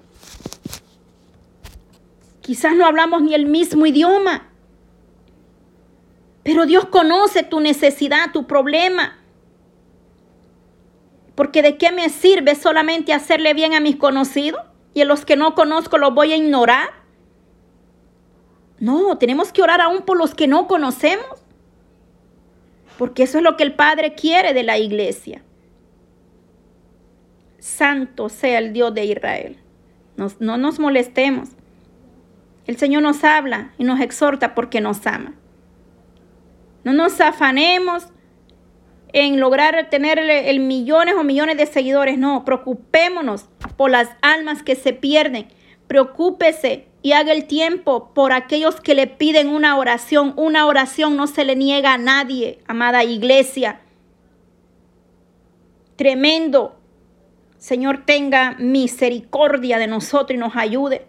Quizás 2.43 2.77
no 2.77 2.87
hablamos 2.87 3.23
ni 3.23 3.35
el 3.35 3.47
mismo 3.47 3.87
idioma, 3.87 4.51
pero 6.45 6.65
Dios 6.65 6.85
conoce 6.85 7.43
tu 7.43 7.59
necesidad, 7.59 8.31
tu 8.33 8.47
problema. 8.47 9.19
Porque 11.35 11.63
de 11.63 11.79
qué 11.79 11.93
me 11.93 12.09
sirve 12.09 12.55
solamente 12.55 13.13
hacerle 13.13 13.55
bien 13.55 13.75
a 13.75 13.81
mis 13.81 13.97
conocidos 13.97 14.61
y 14.95 15.01
a 15.01 15.05
los 15.05 15.25
que 15.25 15.37
no 15.37 15.55
conozco 15.55 15.99
los 15.99 16.15
voy 16.15 16.33
a 16.33 16.37
ignorar. 16.37 16.91
No, 18.79 19.17
tenemos 19.17 19.53
que 19.53 19.63
orar 19.63 19.81
aún 19.81 20.03
por 20.03 20.17
los 20.17 20.35
que 20.35 20.47
no 20.47 20.67
conocemos. 20.67 21.45
Porque 22.99 23.23
eso 23.23 23.39
es 23.39 23.45
lo 23.45 23.57
que 23.57 23.63
el 23.63 23.75
Padre 23.75 24.15
quiere 24.15 24.53
de 24.53 24.63
la 24.63 24.79
iglesia. 24.79 25.43
Santo 27.59 28.29
sea 28.29 28.59
el 28.59 28.73
Dios 28.73 28.93
de 28.93 29.05
Israel. 29.05 29.59
no 30.17 30.59
nos 30.59 30.79
molestemos. 30.79 31.51
El 32.67 32.77
Señor 32.77 33.03
nos 33.03 33.25
habla 33.25 33.73
y 33.79 33.85
nos 33.85 34.01
exhorta 34.01 34.55
porque 34.55 34.81
nos 34.81 35.07
ama. 35.07 35.35
No 36.85 36.93
nos 36.93 37.21
afanemos 37.21 38.12
en 39.13 39.41
lograr 39.41 39.91
tener 39.91 40.19
el, 40.19 40.61
millones 40.61 41.15
o 41.19 41.25
millones 41.25 41.57
de 41.57 41.67
seguidores. 41.67 42.19
No, 42.19 42.45
preocupémonos 42.45 43.47
por 43.77 43.91
las 43.91 44.11
almas 44.23 44.63
que 44.63 44.75
se 44.75 44.93
pierden. 44.93 45.49
Preocúpese 45.87 46.87
y 47.03 47.13
haga 47.13 47.33
el 47.33 47.45
tiempo 47.45 48.13
por 48.15 48.33
aquellos 48.33 48.81
que 48.81 48.95
le 48.95 49.07
piden 49.07 49.49
una 49.49 49.77
oración. 49.77 50.33
Una 50.37 50.67
oración 50.67 51.17
no 51.17 51.27
se 51.27 51.45
le 51.45 51.57
niega 51.57 51.95
a 51.95 51.99
nadie, 51.99 52.61
amada 52.67 53.05
iglesia. 53.05 53.81
Tremendo. 55.97 56.79
Señor, 57.59 58.05
tenga 58.07 58.57
misericordia 58.59 59.79
de 59.79 59.87
nosotros 59.87 60.35
y 60.37 60.39
nos 60.39 60.57
ayude. 60.57 61.07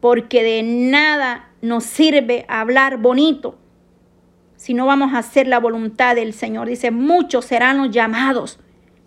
Porque 0.00 0.42
de 0.42 0.62
nada 0.64 1.50
nos 1.60 1.84
sirve 1.84 2.44
hablar 2.48 2.98
bonito 2.98 3.61
si 4.62 4.74
no 4.74 4.86
vamos 4.86 5.12
a 5.12 5.18
hacer 5.18 5.48
la 5.48 5.58
voluntad 5.58 6.14
del 6.14 6.32
Señor. 6.32 6.68
Dice, 6.68 6.92
muchos 6.92 7.46
serán 7.46 7.78
los 7.78 7.90
llamados, 7.90 8.60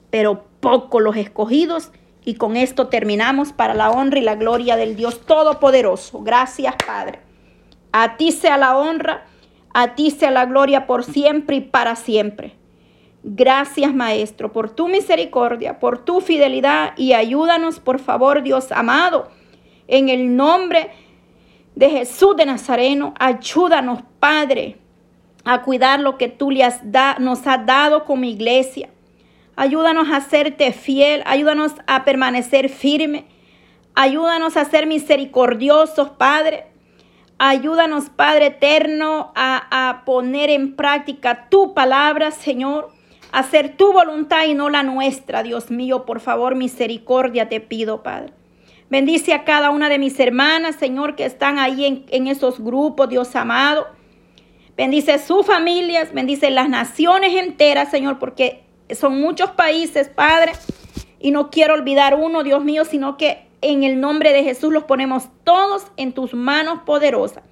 pero 0.10 0.44
pocos 0.60 1.02
los 1.02 1.16
escogidos. 1.16 1.94
Y 2.26 2.36
con 2.36 2.58
esto 2.58 2.88
terminamos 2.88 3.54
para 3.54 3.74
la 3.74 3.90
honra 3.90 4.20
y 4.20 4.22
la 4.22 4.36
gloria 4.36 4.76
del 4.76 4.98
Dios 4.98 5.26
Todopoderoso. 5.26 6.20
Gracias, 6.24 6.76
Padre. 6.86 7.22
A 7.94 8.18
ti 8.18 8.34
sea 8.34 8.58
la 8.58 8.78
honra, 8.78 9.28
a 9.74 9.96
ti 9.96 10.12
sea 10.12 10.30
la 10.30 10.46
gloria 10.46 10.88
por 10.88 11.06
siempre 11.06 11.56
y 11.56 11.62
para 11.62 11.96
siempre. 11.96 12.58
Gracias, 13.24 13.96
Maestro, 13.96 14.52
por 14.52 14.72
tu 14.72 14.90
misericordia, 14.90 15.80
por 15.80 16.04
tu 16.04 16.20
fidelidad 16.20 16.98
y 16.98 17.14
ayúdanos, 17.14 17.80
por 17.80 18.00
favor, 18.00 18.44
Dios 18.44 18.74
amado, 18.74 19.30
en 19.88 20.10
el 20.10 20.36
nombre 20.36 20.90
de 21.76 21.90
Jesús 21.92 22.36
de 22.36 22.46
Nazareno. 22.46 23.14
Ayúdanos, 23.18 24.02
Padre, 24.20 24.80
a 25.46 25.62
cuidar 25.62 26.00
lo 26.00 26.18
que 26.18 26.28
tú 26.28 26.52
le 26.52 26.64
has 26.64 26.82
nos 27.20 27.48
has 27.48 27.66
dado 27.66 28.04
como 28.04 28.26
iglesia. 28.26 28.90
Ayúdanos 29.56 30.10
a 30.12 30.20
serte 30.20 30.74
fiel, 30.74 31.22
ayúdanos 31.26 31.74
a 31.88 32.04
permanecer 32.04 32.68
firme, 32.68 33.26
ayúdanos 33.94 34.58
a 34.58 34.66
ser 34.66 34.86
misericordiosos, 34.88 36.10
Padre. 36.10 36.66
Ayúdanos, 37.38 38.10
Padre 38.10 38.48
eterno, 38.48 39.34
a, 39.36 39.90
a 39.90 40.06
poner 40.06 40.50
en 40.50 40.76
práctica 40.78 41.50
tu 41.50 41.74
palabra, 41.74 42.32
Señor, 42.32 42.92
a 43.34 43.40
hacer 43.40 43.76
tu 43.76 43.92
voluntad 43.92 44.46
y 44.46 44.54
no 44.54 44.70
la 44.70 44.84
nuestra, 44.84 45.44
Dios 45.44 45.70
mío. 45.70 46.06
Por 46.06 46.22
favor, 46.22 46.56
misericordia 46.56 47.50
te 47.50 47.60
pido, 47.60 48.04
Padre. 48.04 48.32
Bendice 48.90 49.34
a 49.34 49.44
cada 49.44 49.72
una 49.72 49.90
de 49.90 50.00
mis 50.00 50.18
hermanas, 50.18 50.76
Señor, 50.76 51.16
que 51.16 51.26
están 51.26 51.60
ahí 51.60 51.86
en, 51.86 52.06
en 52.10 52.28
esos 52.28 52.62
grupos, 52.62 53.10
Dios 53.10 53.36
amado. 53.36 53.88
Bendice 54.78 55.20
sus 55.20 55.46
familias, 55.46 56.14
bendice 56.14 56.50
las 56.52 56.68
naciones 56.68 57.34
enteras, 57.36 57.90
Señor, 57.90 58.20
porque 58.20 58.64
son 58.94 59.22
muchos 59.22 59.52
países, 59.52 60.10
Padre. 60.10 60.52
Y 61.20 61.32
no 61.32 61.50
quiero 61.50 61.74
olvidar 61.74 62.16
uno, 62.16 62.44
Dios 62.44 62.64
mío, 62.64 62.84
sino 62.84 63.18
que 63.18 63.46
en 63.62 63.84
el 63.84 64.00
nombre 64.00 64.34
de 64.34 64.44
Jesús 64.44 64.74
los 64.74 64.84
ponemos 64.84 65.30
todos 65.44 65.88
en 65.96 66.12
tus 66.12 66.34
manos 66.34 66.80
poderosas 66.86 67.44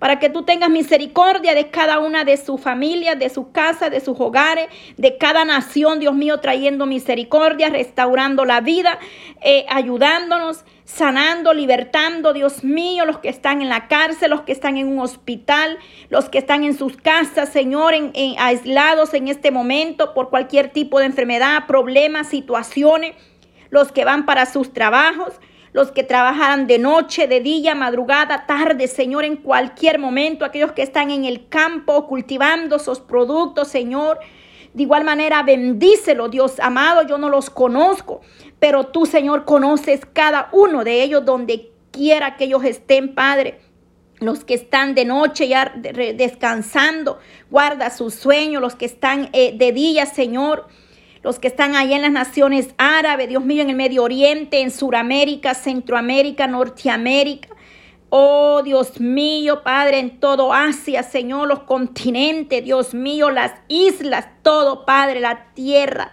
para 0.00 0.18
que 0.18 0.30
tú 0.30 0.42
tengas 0.42 0.70
misericordia 0.70 1.54
de 1.54 1.68
cada 1.68 1.98
una 2.00 2.24
de 2.24 2.38
sus 2.38 2.58
familias, 2.60 3.18
de 3.18 3.28
sus 3.28 3.48
casas, 3.48 3.90
de 3.90 4.00
sus 4.00 4.18
hogares, 4.18 4.68
de 4.96 5.18
cada 5.18 5.44
nación, 5.44 6.00
Dios 6.00 6.14
mío, 6.14 6.40
trayendo 6.40 6.86
misericordia, 6.86 7.68
restaurando 7.68 8.46
la 8.46 8.62
vida, 8.62 8.98
eh, 9.42 9.66
ayudándonos, 9.68 10.64
sanando, 10.94 11.54
libertando, 11.54 12.32
Dios 12.32 12.64
mío, 12.64 13.06
los 13.06 13.18
que 13.18 13.28
están 13.28 13.62
en 13.62 13.68
la 13.68 13.86
cárcel, 13.86 14.30
los 14.30 14.42
que 14.42 14.52
están 14.52 14.76
en 14.76 14.88
un 14.88 14.98
hospital, 14.98 15.78
los 16.08 16.28
que 16.28 16.38
están 16.38 16.64
en 16.64 16.76
sus 16.76 16.96
casas, 16.96 17.48
Señor, 17.50 17.94
en, 17.94 18.12
aislados 18.38 19.14
en 19.14 19.28
este 19.28 19.50
momento 19.50 20.14
por 20.14 20.30
cualquier 20.30 20.70
tipo 20.70 20.98
de 20.98 21.06
enfermedad, 21.06 21.66
problemas, 21.66 22.28
situaciones, 22.28 23.14
los 23.70 23.92
que 23.92 24.04
van 24.04 24.26
para 24.26 24.46
sus 24.46 24.72
trabajos 24.72 25.34
los 25.72 25.92
que 25.92 26.02
trabajan 26.02 26.66
de 26.66 26.80
noche, 26.80 27.28
de 27.28 27.40
día, 27.40 27.76
madrugada, 27.76 28.44
tarde, 28.44 28.88
Señor, 28.88 29.24
en 29.24 29.36
cualquier 29.36 30.00
momento, 30.00 30.44
aquellos 30.44 30.72
que 30.72 30.82
están 30.82 31.12
en 31.12 31.24
el 31.24 31.48
campo 31.48 32.08
cultivando 32.08 32.74
esos 32.74 32.98
productos, 32.98 33.68
Señor. 33.68 34.18
De 34.74 34.82
igual 34.82 35.04
manera, 35.04 35.44
bendícelo, 35.44 36.28
Dios 36.28 36.58
amado, 36.58 37.06
yo 37.06 37.18
no 37.18 37.28
los 37.28 37.50
conozco, 37.50 38.20
pero 38.60 38.84
tú, 38.84 39.06
Señor, 39.06 39.46
conoces 39.46 40.02
cada 40.12 40.50
uno 40.52 40.84
de 40.84 41.02
ellos 41.02 41.24
donde 41.24 41.70
quiera 41.90 42.36
que 42.36 42.44
ellos 42.44 42.62
estén, 42.62 43.14
Padre. 43.14 43.58
Los 44.18 44.44
que 44.44 44.52
están 44.52 44.94
de 44.94 45.06
noche 45.06 45.48
ya 45.48 45.72
descansando, 45.74 47.18
guarda 47.50 47.88
sus 47.88 48.14
sueños, 48.14 48.60
los 48.60 48.74
que 48.74 48.84
están 48.84 49.30
eh, 49.32 49.54
de 49.56 49.72
día, 49.72 50.04
Señor. 50.04 50.68
Los 51.22 51.38
que 51.38 51.48
están 51.48 51.74
ahí 51.74 51.92
en 51.94 52.02
las 52.02 52.12
naciones 52.12 52.74
árabes, 52.76 53.28
Dios 53.28 53.44
mío, 53.44 53.62
en 53.62 53.70
el 53.70 53.76
Medio 53.76 54.04
Oriente, 54.04 54.60
en 54.60 54.70
Suramérica, 54.70 55.54
Centroamérica, 55.54 56.46
Norteamérica. 56.46 57.48
Oh 58.10 58.62
Dios 58.62 59.00
mío, 59.00 59.62
Padre, 59.62 60.00
en 60.00 60.18
todo 60.18 60.52
Asia, 60.52 61.02
Señor, 61.02 61.46
los 61.46 61.60
continentes, 61.60 62.64
Dios 62.64 62.92
mío, 62.92 63.30
las 63.30 63.52
islas, 63.68 64.28
todo, 64.42 64.84
Padre, 64.84 65.20
la 65.20 65.52
tierra 65.54 66.12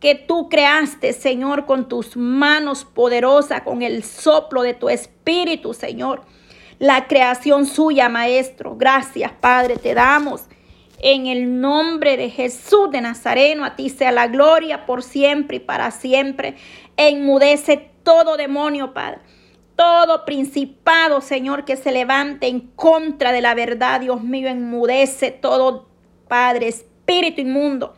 que 0.00 0.14
tú 0.14 0.48
creaste, 0.48 1.12
Señor, 1.12 1.66
con 1.66 1.88
tus 1.88 2.16
manos 2.16 2.84
poderosas, 2.84 3.62
con 3.62 3.82
el 3.82 4.04
soplo 4.04 4.62
de 4.62 4.74
tu 4.74 4.88
espíritu, 4.88 5.74
Señor. 5.74 6.22
La 6.78 7.08
creación 7.08 7.66
suya, 7.66 8.08
Maestro. 8.08 8.76
Gracias, 8.76 9.32
Padre, 9.40 9.76
te 9.76 9.94
damos. 9.94 10.42
En 11.00 11.26
el 11.26 11.60
nombre 11.60 12.16
de 12.16 12.30
Jesús 12.30 12.90
de 12.90 13.00
Nazareno, 13.00 13.64
a 13.64 13.76
ti 13.76 13.88
sea 13.88 14.12
la 14.12 14.28
gloria 14.28 14.86
por 14.86 15.02
siempre 15.02 15.56
y 15.56 15.60
para 15.60 15.90
siempre. 15.90 16.56
Enmudece 16.96 17.90
todo 18.04 18.36
demonio, 18.36 18.94
Padre. 18.94 19.20
Todo 19.74 20.24
principado, 20.24 21.20
Señor, 21.20 21.64
que 21.64 21.76
se 21.76 21.92
levante 21.92 22.48
en 22.48 22.60
contra 22.60 23.32
de 23.32 23.40
la 23.40 23.54
verdad, 23.54 24.00
Dios 24.00 24.22
mío, 24.22 24.48
enmudece 24.48 25.30
todo, 25.30 25.88
Padre, 26.26 26.68
espíritu 26.68 27.40
inmundo. 27.40 27.94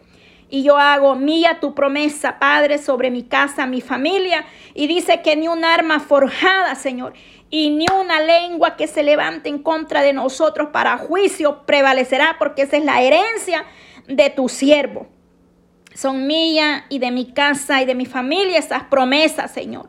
Y 0.51 0.64
yo 0.64 0.76
hago 0.76 1.14
mía 1.14 1.59
tu 1.61 1.74
promesa, 1.74 2.40
Padre, 2.40 2.78
sobre 2.78 3.11
mi 3.11 3.22
casa, 3.22 3.66
mi 3.66 3.80
familia. 3.80 4.44
Y 4.74 4.88
dice 4.88 5.22
que 5.22 5.36
ni 5.36 5.46
un 5.46 5.64
arma 5.64 6.01
forjada, 6.01 6.74
Señor, 6.74 7.12
y 7.51 7.70
ni 7.70 7.86
una 7.92 8.20
lengua 8.20 8.76
que 8.76 8.88
se 8.88 9.05
levante 9.05 9.48
en 9.48 9.62
contra 9.62 10.03
de 10.03 10.12
nosotros 10.12 10.70
para 10.72 10.98
juicio 10.98 11.64
prevalecerá, 11.66 12.36
porque 12.38 12.62
esa 12.62 12.76
es 12.76 12.84
la 12.84 13.01
herencia 13.01 13.64
de 14.09 14.28
tu 14.30 14.48
siervo. 14.48 15.07
Son 15.94 16.26
mía 16.26 16.84
y 16.88 16.98
de 16.98 17.12
mi 17.12 17.32
casa 17.32 17.80
y 17.82 17.86
de 17.86 17.94
mi 17.94 18.07
familia 18.07 18.59
esas 18.59 18.84
promesas, 18.84 19.53
Señor, 19.53 19.88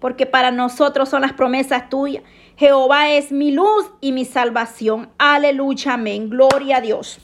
porque 0.00 0.26
para 0.26 0.50
nosotros 0.50 1.08
son 1.08 1.22
las 1.22 1.32
promesas 1.32 1.88
tuyas. 1.88 2.24
Jehová 2.56 3.10
es 3.10 3.30
mi 3.30 3.52
luz 3.52 3.86
y 4.00 4.12
mi 4.12 4.24
salvación. 4.24 5.10
Aleluya, 5.18 5.94
amén. 5.94 6.30
Gloria 6.30 6.78
a 6.78 6.80
Dios. 6.80 7.20